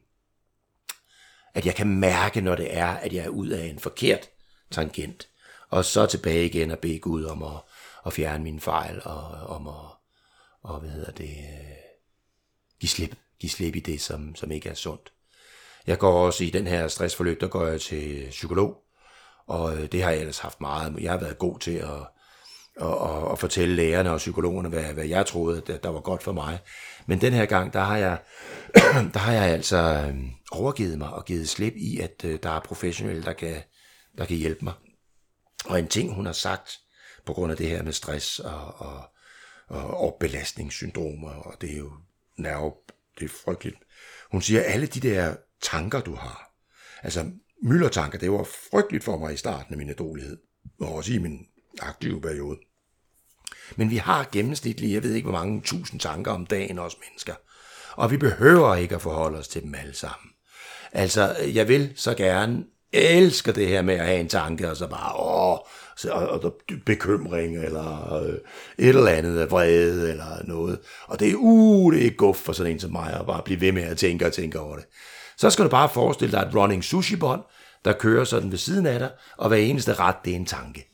[1.54, 4.28] at jeg kan mærke, når det er, at jeg er ud af en forkert
[4.70, 5.28] tangent,
[5.70, 7.60] og så tilbage igen og bede Gud om at,
[8.06, 9.96] at fjerne mine fejl, og om at,
[10.62, 11.76] og hvad hedder det, øh,
[12.80, 15.12] give slip, give slip i det, som, som ikke er sundt.
[15.86, 18.82] Jeg går også i den her stressforløb, der går jeg til psykolog,
[19.46, 20.96] og øh, det har jeg ellers haft meget.
[21.00, 21.88] Jeg har været god til at,
[22.80, 26.22] at, at, at fortælle lærerne og psykologerne, hvad, hvad jeg troede, der, der var godt
[26.22, 26.58] for mig.
[27.06, 28.18] Men den her gang, der har jeg,
[29.14, 30.18] der har jeg altså øh,
[30.52, 33.56] overgivet mig og givet slip i, at øh, der er professionelle, der kan,
[34.18, 34.74] der kan hjælpe mig.
[35.64, 36.78] Og en ting, hun har sagt,
[37.26, 39.02] på grund af det her med stress og, og,
[39.68, 41.92] og, og belastningssyndromer, og det er jo
[42.36, 42.72] nerve,
[43.18, 43.76] det er frygteligt.
[44.32, 46.52] Hun siger, alle de der tanker, du har,
[47.02, 47.30] altså
[47.62, 50.36] myldertanker, det var frygteligt for mig i starten af min ædrolighed,
[50.80, 51.46] og også i min
[51.80, 52.58] aktive periode.
[53.76, 57.34] Men vi har gennemsnitligt, jeg ved ikke hvor mange tusind tanker om dagen, os mennesker.
[57.92, 60.30] Og vi behøver ikke at forholde os til dem alle sammen.
[60.92, 64.86] Altså, jeg vil så gerne, elsker det her med at have en tanke, og så
[64.86, 65.58] bare, åh,
[65.96, 66.54] så, og, og
[66.86, 68.34] bekymring, eller øh,
[68.78, 70.78] et eller andet vrede, eller noget.
[71.06, 73.60] Og det er, uh, det er guf for sådan en som mig, at bare blive
[73.60, 74.84] ved med at tænke og tænke over det.
[75.36, 77.42] Så skal du bare forestille dig et running sushi-bånd,
[77.84, 80.88] der kører sådan ved siden af dig, og hver eneste ret, det er en tanke.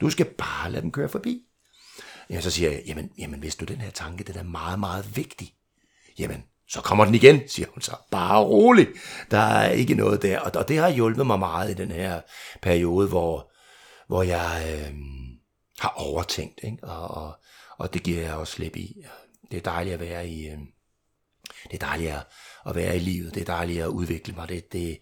[0.00, 1.42] Du skal bare lade den køre forbi.
[2.30, 5.16] Ja, så siger jeg, jamen, jamen hvis du den her tanke, den er meget, meget
[5.16, 5.54] vigtig.
[6.18, 7.96] Jamen, så kommer den igen, siger hun så.
[8.10, 8.88] Bare rolig.
[9.30, 10.40] Der er ikke noget der.
[10.40, 12.20] Og, og det har hjulpet mig meget i den her
[12.62, 13.50] periode, hvor,
[14.06, 14.94] hvor jeg øh,
[15.78, 16.60] har overtænkt.
[16.62, 16.78] Ikke?
[16.82, 17.32] Og, og,
[17.78, 19.04] og det giver jeg også slip i.
[19.50, 20.48] Det er dejligt at være i...
[20.48, 20.58] Øh,
[21.64, 22.26] det er dejligt at
[22.74, 23.34] være i livet.
[23.34, 24.48] Det er dejligt at udvikle mig.
[24.48, 24.98] Det, det,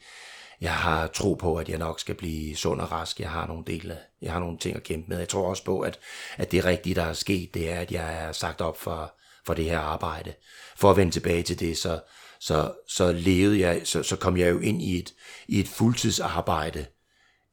[0.61, 3.21] jeg har tro på, at jeg nok skal blive sund og rask.
[3.21, 5.19] Jeg har nogle dele, jeg har nogle ting at kæmpe med.
[5.19, 5.99] Jeg tror også på, at,
[6.37, 9.15] at det rigtige, der er sket, det er, at jeg er sagt op for,
[9.47, 10.35] for det her arbejde.
[10.77, 12.01] For at vende tilbage til det, så,
[12.41, 15.15] så, så levede jeg, så, så kom jeg jo ind i et,
[15.49, 16.87] i et fuldtidsarbejde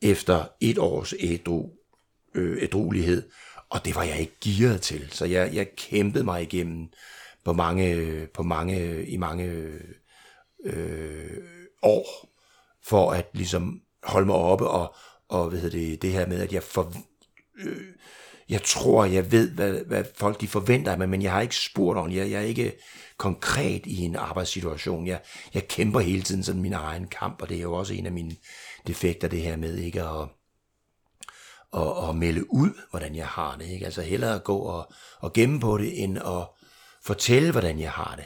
[0.02, 1.70] efter et års ædru,
[2.36, 3.30] øh, ædruelighed,
[3.70, 5.08] og det var jeg ikke gearet til.
[5.12, 6.88] Så jeg, jeg kæmpede mig igennem
[7.45, 9.71] på mange, på mange, i mange
[10.65, 11.38] øh,
[11.81, 12.29] år,
[12.84, 14.95] for at ligesom holde mig oppe, og,
[15.29, 16.93] og hvad hedder det, det her med, at jeg for,
[17.60, 17.81] øh,
[18.49, 21.55] jeg tror, jeg ved, hvad, hvad folk de forventer af mig, men jeg har ikke
[21.55, 22.77] spurgt om, jeg, jeg er ikke
[23.17, 25.08] konkret i en arbejdssituation.
[25.08, 25.21] Jeg,
[25.53, 28.12] jeg kæmper hele tiden sådan min egen kamp, og det er jo også en af
[28.12, 28.36] mine
[28.88, 30.27] defekter, det her med ikke at,
[31.73, 33.69] at, at melde ud, hvordan jeg har det.
[33.69, 33.86] Ikke?
[33.86, 36.47] Altså hellere at gå og, og gemme på det, end at
[37.06, 38.26] fortælle, hvordan jeg har det.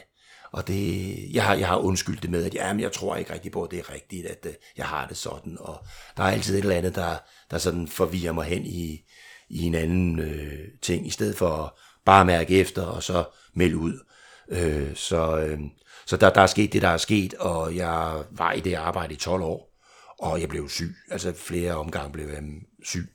[0.52, 3.52] Og det, jeg, har, jeg har undskyldt det med, at jamen, jeg tror ikke rigtig
[3.52, 5.56] på, at det er rigtigt, at øh, jeg har det sådan.
[5.60, 5.84] Og
[6.16, 7.16] der er altid et eller andet, der,
[7.50, 9.00] der sådan forvirrer mig hen i,
[9.48, 11.70] i en anden øh, ting, i stedet for at
[12.04, 14.04] bare mærke efter og så melde ud.
[14.48, 15.60] Øh, så øh,
[16.06, 19.14] så der, der er sket det, der er sket, og jeg var i det arbejde
[19.14, 19.76] i 12 år,
[20.18, 20.94] og jeg blev syg.
[21.10, 22.42] Altså flere omgange blev jeg
[22.82, 23.08] syg.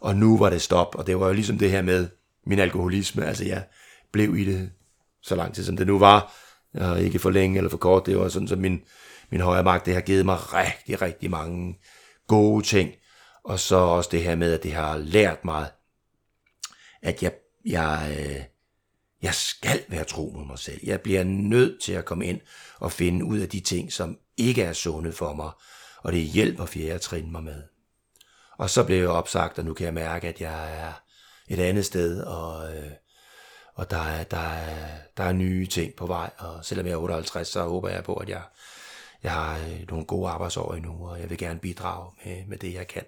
[0.00, 2.08] Og nu var det stop, og det var jo ligesom det her med
[2.46, 3.26] min alkoholisme.
[3.26, 3.64] Altså jeg
[4.12, 4.70] blev i det
[5.22, 6.34] så lang tid, som det nu var.
[6.74, 8.06] Jeg ikke for længe eller for kort.
[8.06, 8.82] Det var sådan, så min,
[9.30, 11.78] min højre magt, det har givet mig rigtig, rigtig mange
[12.28, 12.94] gode ting.
[13.44, 15.70] Og så også det her med, at det har lært mig,
[17.02, 17.32] at jeg,
[17.64, 18.42] jeg, øh,
[19.22, 20.80] jeg skal være tro mod mig selv.
[20.82, 22.40] Jeg bliver nødt til at komme ind
[22.78, 25.50] og finde ud af de ting, som ikke er sunde for mig.
[26.02, 27.62] Og det hjælper fjerde trin mig med.
[28.58, 30.92] Og så blev jeg opsagt, og nu kan jeg mærke, at jeg er
[31.48, 32.90] et andet sted, og, øh,
[33.80, 36.96] og der er, der, er, der er nye ting på vej, og selvom jeg er
[36.96, 38.42] 58, så håber jeg på, at jeg,
[39.22, 42.74] jeg har øh, nogle gode arbejdsår endnu, og jeg vil gerne bidrage med, med det,
[42.74, 43.04] jeg kan.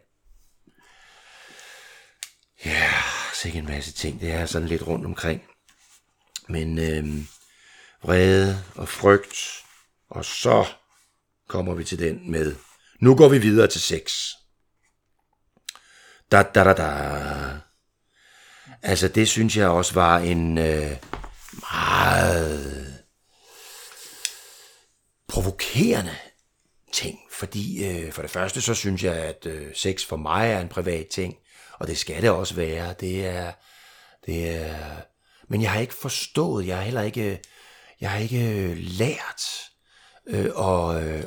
[2.64, 2.90] Ja,
[3.32, 4.20] så sikkert en masse ting.
[4.20, 5.42] Det er sådan lidt rundt omkring.
[6.48, 7.24] Men øh,
[8.02, 9.64] vrede og frygt,
[10.10, 10.66] og så
[11.48, 12.56] kommer vi til den med,
[13.00, 14.12] nu går vi videre til sex.
[16.30, 17.71] Da, da, da, da.
[18.82, 20.96] Altså, det synes jeg også var en øh,
[21.72, 22.94] meget
[25.28, 26.14] provokerende
[26.92, 27.18] ting.
[27.30, 30.68] Fordi øh, for det første, så synes jeg, at øh, sex for mig er en
[30.68, 31.36] privat ting.
[31.78, 32.94] Og det skal det også være.
[33.00, 33.52] Det er,
[34.26, 34.76] det er,
[35.48, 37.40] men jeg har ikke forstået, jeg har heller ikke,
[38.00, 39.42] jeg har ikke øh, lært,
[40.26, 41.24] øh, og øh,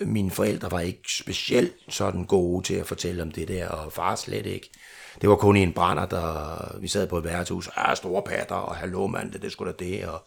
[0.00, 4.14] mine forældre var ikke specielt sådan gode til at fortælle om det der, og far
[4.14, 4.70] slet ikke.
[5.20, 8.54] Det var kun i en brænder, der vi sad på et værtshus, og store patter,
[8.54, 10.26] og hallo mand, det, det skulle da det, og,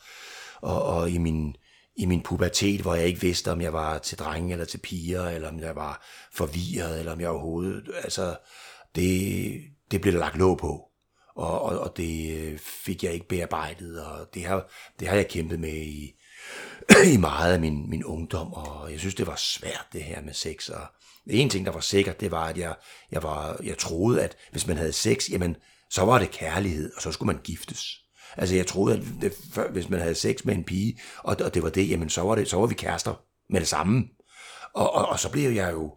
[0.62, 1.56] og, og i min,
[1.96, 5.28] i min pubertet, hvor jeg ikke vidste, om jeg var til drenge eller til piger,
[5.30, 8.36] eller om jeg var forvirret, eller om jeg overhovedet, altså,
[8.96, 10.90] det, det blev der lagt låg på,
[11.36, 15.28] og, og, og det øh, fik jeg ikke bearbejdet, og det har, det har jeg
[15.28, 16.14] kæmpet med i,
[17.14, 20.34] i meget af min, min ungdom, og jeg synes, det var svært det her med
[20.34, 20.82] sex, og
[21.28, 22.76] en ting, der var sikkert, det var, at jeg,
[23.12, 25.56] jeg, var, jeg troede, at hvis man havde sex, jamen,
[25.90, 28.00] så var det kærlighed, og så skulle man giftes.
[28.38, 29.34] Altså, jeg troede, at det,
[29.72, 32.36] hvis man havde sex med en pige, og, og det var det, jamen, så var,
[32.36, 33.16] det, så var vi kærester
[33.50, 34.04] med det samme.
[34.74, 35.94] Og, og, og så blev jeg jo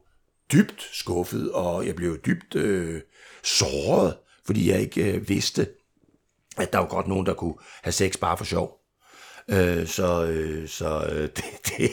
[0.52, 3.02] dybt skuffet, og jeg blev dybt øh,
[3.44, 5.68] såret, fordi jeg ikke øh, vidste,
[6.56, 8.86] at der var godt nogen, der kunne have sex bare for sjov.
[9.50, 11.90] Øh, så øh, så øh, det, det,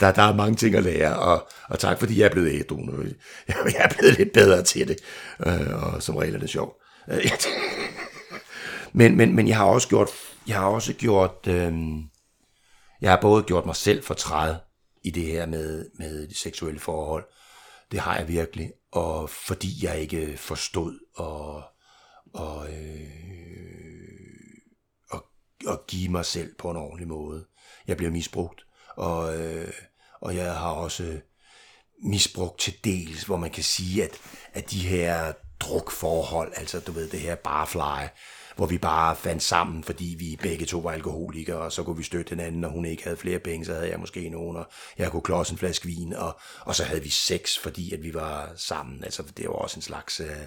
[0.00, 2.76] der, der er mange ting at lære, og, og tak fordi jeg er blevet ædru
[2.76, 3.02] nu.
[3.48, 4.98] Jeg er blevet lidt bedre til det,
[5.46, 6.76] øh, og som regel er det sjovt.
[7.08, 7.30] Øh,
[8.92, 10.08] men, men, men jeg har også gjort,
[10.46, 11.72] jeg har også gjort, øh,
[13.00, 14.14] jeg har både gjort mig selv for
[15.04, 17.24] i det her med, med de seksuelle forhold.
[17.92, 21.62] Det har jeg virkelig, og fordi jeg ikke forstod og,
[22.34, 23.18] og øh,
[25.68, 27.44] at give mig selv på en ordentlig måde.
[27.86, 29.72] Jeg blev misbrugt, og, øh,
[30.20, 31.20] og jeg har også
[32.02, 34.10] misbrugt til dels, hvor man kan sige, at,
[34.52, 38.06] at de her drukforhold, altså du ved det her barfly,
[38.56, 42.02] hvor vi bare fandt sammen, fordi vi begge to var alkoholikere, og så kunne vi
[42.02, 44.66] støtte hinanden, og hun ikke havde flere penge, så havde jeg måske nogen, og
[44.98, 48.14] jeg kunne klodse en flaske vin, og, og så havde vi sex, fordi at vi
[48.14, 49.04] var sammen.
[49.04, 50.20] Altså det var også en slags...
[50.20, 50.46] Øh,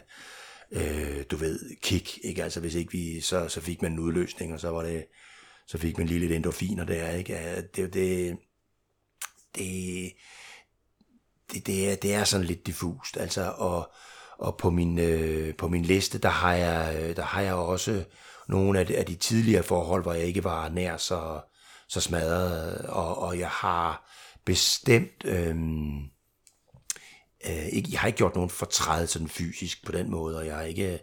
[0.72, 2.44] øh, du ved, kick, ikke?
[2.44, 5.06] Altså hvis ikke vi, så, så fik man en udløsning, og så var det,
[5.68, 7.62] så fik man lige lidt endorfiner der, ikke?
[7.76, 8.38] Det, det,
[9.56, 10.14] det,
[11.54, 13.92] det, det, er, det er sådan lidt diffust, altså, og,
[14.38, 18.04] og på min, øh, på min liste, der har jeg, øh, der har jeg også
[18.48, 21.42] nogle af de, af de tidligere forhold, hvor jeg ikke var nær så,
[21.88, 24.12] så smadret, og, og jeg har
[24.46, 25.56] bestemt, øh,
[27.50, 30.56] øh, ikke, jeg har ikke gjort nogen fortræd sådan fysisk på den måde, og jeg
[30.56, 31.00] har ikke øh,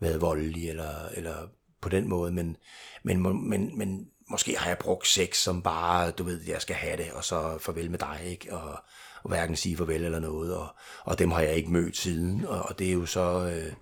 [0.00, 1.48] været voldelig eller, eller
[1.80, 2.56] på den måde, men,
[3.02, 6.96] men, men, men måske har jeg brugt sex som bare, du ved, jeg skal have
[6.96, 8.54] det, og så farvel med dig, ikke?
[8.56, 8.78] Og,
[9.22, 10.68] og hverken sige farvel eller noget, og,
[11.04, 13.72] og dem har jeg ikke mødt siden, og, og det er jo så øh,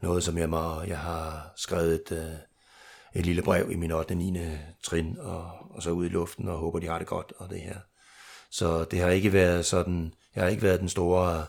[0.00, 2.34] noget, som jeg, må, jeg har skrevet et, øh,
[3.14, 4.12] et lille brev i min 8.
[4.12, 4.38] og 9.
[4.82, 7.60] trin, og, og så ud i luften, og håber, de har det godt, og det
[7.60, 7.76] her.
[8.50, 11.46] Så det har ikke været sådan, jeg har ikke været den store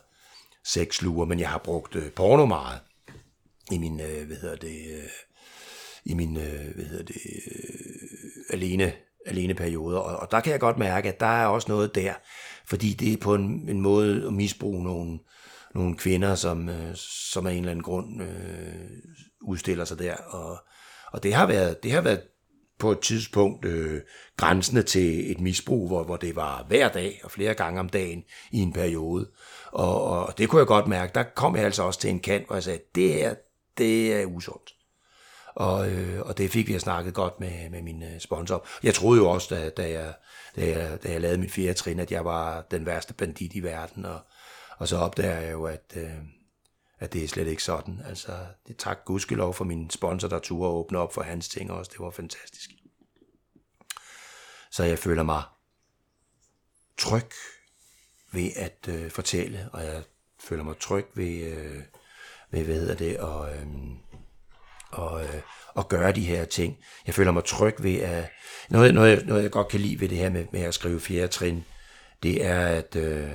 [0.66, 2.80] sexluger, men jeg har brugt øh, porno meget
[3.72, 5.10] i min, øh, hvad hedder det, øh,
[6.06, 7.22] i min, øh, hvad hedder det,
[7.52, 8.94] øh, alene,
[9.26, 10.00] alene perioder.
[10.00, 12.14] Og, og der kan jeg godt mærke, at der er også noget der,
[12.66, 15.20] fordi det er på en, en måde at misbruge nogle,
[15.76, 18.90] nogle kvinder, som, som af en eller anden grund øh,
[19.42, 20.16] udstiller sig der.
[20.16, 20.58] Og,
[21.12, 22.22] og det har været, det har været
[22.80, 24.02] på et tidspunkt øh,
[24.38, 28.24] grænsende til et misbrug, hvor, hvor det var hver dag og flere gange om dagen
[28.52, 29.30] i en periode.
[29.72, 31.12] Og, og det kunne jeg godt mærke.
[31.16, 33.36] Der kom jeg altså også til en kant, hvor jeg sagde, det her,
[33.78, 34.74] det er usundt.
[35.56, 38.68] Og, øh, og det fik vi snakket godt med, med min øh, sponsor.
[38.84, 40.14] Jeg troede jo også, da, da, jeg,
[40.56, 43.64] da, jeg, da jeg lavede mit fjerde trin, at jeg var den værste bandit i
[43.64, 44.06] verden.
[44.06, 44.20] Og,
[44.78, 46.10] og så opdager jeg jo, at, øh,
[47.00, 48.02] at det er slet ikke sådan.
[48.06, 48.32] Altså,
[48.68, 51.92] det tak gudskelov for min sponsor, der turde åbne op for hans ting også.
[51.92, 52.70] Det var fantastisk.
[54.72, 55.44] Så jeg føler mig
[56.98, 57.32] tryg
[58.32, 60.04] ved at øh, fortælle, og jeg
[60.40, 61.82] føler mig tryg ved, øh,
[62.52, 63.68] ved hvad hedder det, og, øh,
[64.92, 65.42] og, øh,
[65.74, 66.78] og gøre de her ting.
[67.06, 68.30] Jeg føler mig tryg ved at,
[68.70, 71.28] noget, noget, noget jeg godt kan lide ved det her med, med at skrive fjerde
[71.28, 71.66] trin,
[72.24, 73.32] det er, at, øh,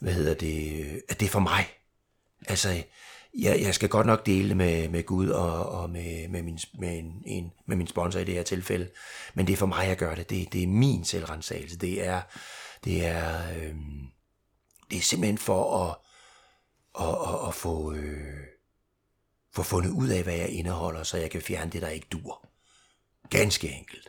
[0.00, 1.77] hvad hedder det, at det er for mig.
[2.46, 2.82] Altså,
[3.38, 6.58] jeg, jeg skal godt nok dele det med, med Gud og, og med, med, min,
[6.78, 8.90] med, en, en, med min sponsor i det her tilfælde.
[9.34, 10.30] Men det er for mig, at gøre det.
[10.30, 11.78] Det, det er min selvrensagelse.
[11.78, 12.22] Det er,
[12.84, 13.74] det er, øh,
[14.90, 15.96] det er simpelthen for at,
[17.00, 18.44] at, at, at få, øh,
[19.54, 22.48] få fundet ud af, hvad jeg indeholder, så jeg kan fjerne det, der ikke dur.
[23.30, 24.08] Ganske enkelt.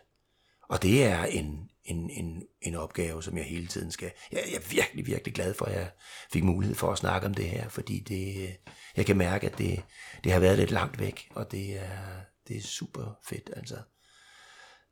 [0.69, 4.11] Og det er en, en, en, en opgave, som jeg hele tiden skal...
[4.31, 5.89] Jeg, jeg er virkelig, virkelig glad for, at jeg
[6.33, 8.53] fik mulighed for at snakke om det her, fordi det, øh,
[8.97, 9.83] jeg kan mærke, at det,
[10.23, 13.75] det har været lidt langt væk, og det er, det er super fedt, altså.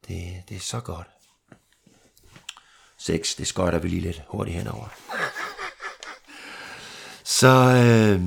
[0.07, 1.07] Det, det er så godt.
[2.97, 4.87] Sex, det skøjter vi lige lidt hurtigt henover.
[7.23, 8.21] Så, øh,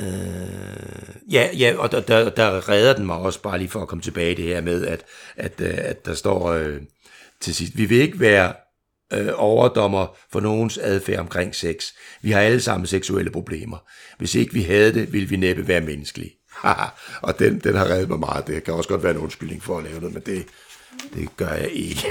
[0.00, 3.88] øh, ja, ja, og der, der, der redder den mig også bare lige for at
[3.88, 5.04] komme tilbage det her med, at,
[5.36, 6.80] at, øh, at der står øh,
[7.40, 8.52] til sidst, vi vil ikke være
[9.12, 11.92] øh, overdommer for nogens adfærd omkring sex.
[12.22, 13.78] Vi har alle sammen seksuelle problemer.
[14.18, 16.32] Hvis ikke vi havde det, ville vi næppe være menneskelige.
[17.26, 18.46] og den, den har reddet mig meget.
[18.46, 20.46] Det kan også godt være en undskyldning for at lave det, men det,
[21.14, 22.06] det gør jeg ikke.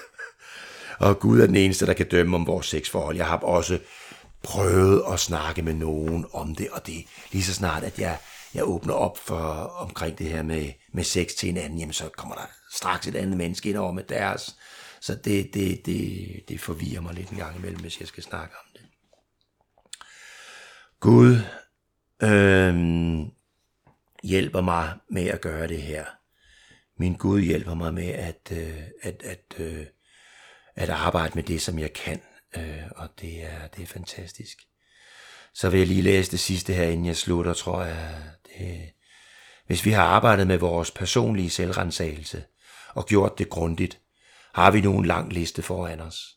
[0.98, 3.16] og Gud er den eneste, der kan dømme om vores sexforhold.
[3.16, 3.78] Jeg har også
[4.42, 8.18] prøvet at snakke med nogen om det, og det lige så snart, at jeg,
[8.54, 9.38] jeg åbner op for
[9.78, 13.16] omkring det her med, med sex til en anden, jamen så kommer der straks et
[13.16, 14.56] andet menneske ind over med deres.
[15.00, 18.54] Så det, det, det, det forvirrer mig lidt en gang imellem, hvis jeg skal snakke
[18.54, 18.82] om det.
[21.00, 21.36] Gud
[22.22, 23.30] øhm,
[24.22, 26.04] hjælper mig med at gøre det her.
[26.98, 29.86] Min Gud hjælper mig med at, øh, at, at, øh,
[30.76, 32.20] at arbejde med det, som jeg kan.
[32.56, 34.58] Øh, og det er, det er fantastisk.
[35.54, 38.22] Så vil jeg lige læse det sidste her, inden jeg slutter, tror jeg.
[38.46, 38.92] Det,
[39.66, 42.44] hvis vi har arbejdet med vores personlige selvrensagelse
[42.94, 43.98] og gjort det grundigt,
[44.54, 46.36] har vi nu en lang liste foran os.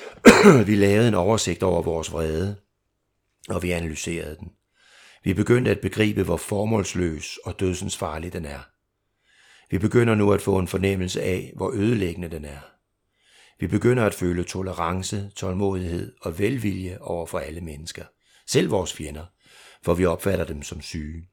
[0.66, 2.56] vi lavede en oversigt over vores vrede,
[3.48, 4.52] og vi analyserede den.
[5.24, 8.60] Vi begyndte at begribe, hvor formålsløs og dødsens farlig den er.
[9.70, 12.71] Vi begynder nu at få en fornemmelse af, hvor ødelæggende den er.
[13.62, 18.04] Vi begynder at føle tolerance, tålmodighed og velvilje over for alle mennesker,
[18.46, 19.24] selv vores fjender,
[19.82, 21.28] for vi opfatter dem som syge.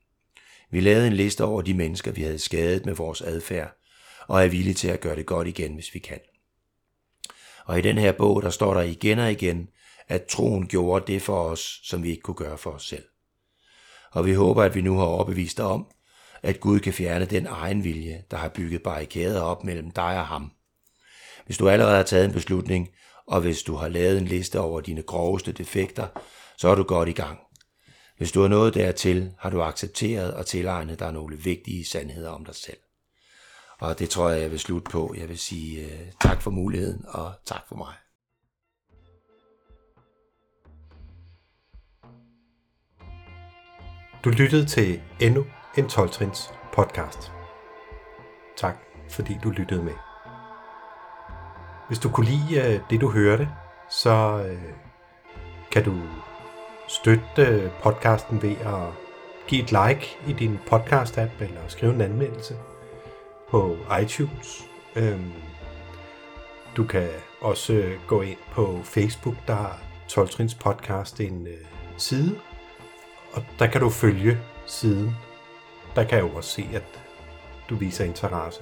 [0.71, 3.77] Vi lavede en liste over de mennesker, vi havde skadet med vores adfærd,
[4.27, 6.19] og er villige til at gøre det godt igen, hvis vi kan.
[7.65, 9.69] Og i den her bog, der står der igen og igen,
[10.07, 13.05] at troen gjorde det for os, som vi ikke kunne gøre for os selv.
[14.11, 15.87] Og vi håber, at vi nu har overbevist dig om,
[16.41, 20.27] at Gud kan fjerne den egen vilje, der har bygget barrikader op mellem dig og
[20.27, 20.51] ham.
[21.49, 22.89] Hvis du allerede har taget en beslutning,
[23.27, 26.07] og hvis du har lavet en liste over dine groveste defekter,
[26.57, 27.39] så er du godt i gang.
[28.17, 32.45] Hvis du har nået dertil, har du accepteret og tilegnet dig nogle vigtige sandheder om
[32.45, 32.77] dig selv.
[33.79, 35.15] Og det tror jeg, jeg vil slutte på.
[35.17, 35.91] Jeg vil sige uh,
[36.21, 37.93] tak for muligheden, og tak for mig.
[44.23, 45.45] Du lyttede til endnu
[45.77, 47.31] en 12-trins podcast.
[48.57, 48.75] Tak,
[49.09, 50.08] fordi du lyttede med.
[51.89, 53.49] Hvis du kunne lide øh, det, du hørte,
[53.89, 54.73] så øh,
[55.71, 55.95] kan du
[56.87, 58.93] støtte øh, podcasten ved at
[59.47, 62.55] give et like i din podcast-app eller skrive en anmeldelse
[63.49, 64.67] på iTunes.
[64.95, 65.31] Øhm,
[66.77, 67.09] du kan
[67.41, 71.47] også gå ind på Facebook, der har 12 Trins podcast en
[71.97, 72.39] side,
[73.33, 75.15] og der kan du følge siden.
[75.95, 77.03] Der kan jeg jo også se, at
[77.69, 78.61] du viser interesse.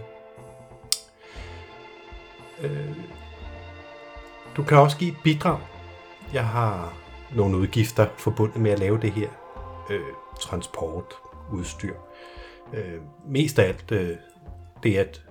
[2.62, 2.96] Øh,
[4.58, 5.60] du kan også give et bidrag.
[6.34, 6.94] Jeg har
[7.36, 9.30] nogle udgifter forbundet med at lave det her.
[9.90, 10.02] Øh,
[10.40, 11.14] transport,
[11.52, 11.94] udstyr.
[12.74, 14.18] Øh, mest af alt øh,
[14.84, 15.24] det at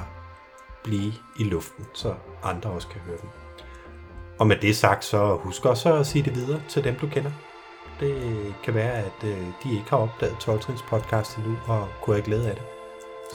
[0.84, 3.30] blive i luften, så andre også kan høre dem.
[4.40, 7.32] Og med det sagt, så husk også at sige det videre til dem, du kender.
[8.00, 12.26] Det kan være, at øh, de ikke har opdaget 12 podcast endnu og kunne have
[12.26, 12.64] glæde af det.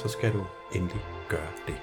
[0.03, 1.75] Så skal du endelig gøre det.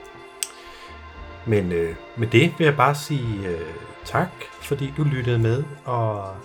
[1.45, 3.73] Men øh, med det vil jeg bare sige øh,
[4.05, 4.29] tak,
[4.61, 6.35] fordi du lyttede med, og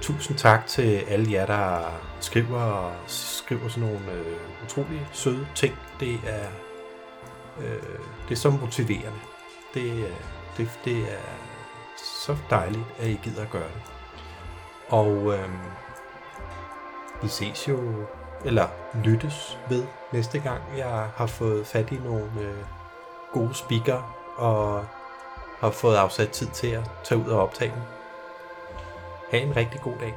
[0.00, 5.74] tusind tak til alle jer, der skriver og skriver sådan nogle øh, utrolig søde ting.
[6.00, 6.46] Det er,
[7.60, 9.18] øh, det er så motiverende.
[9.74, 10.10] Det, øh,
[10.56, 11.26] det, det er
[12.24, 13.82] så dejligt, at I gider at gøre det.
[14.88, 15.48] Og øh,
[17.22, 18.06] vi ses jo,
[18.44, 18.68] eller
[19.04, 22.64] lyttes ved næste gang, jeg har fået fat i nogle øh,
[23.32, 24.84] gode speaker og
[25.60, 27.93] har fået afsat tid til at tage ud og optage dem.
[29.34, 30.14] Ha' en rigtig god dag.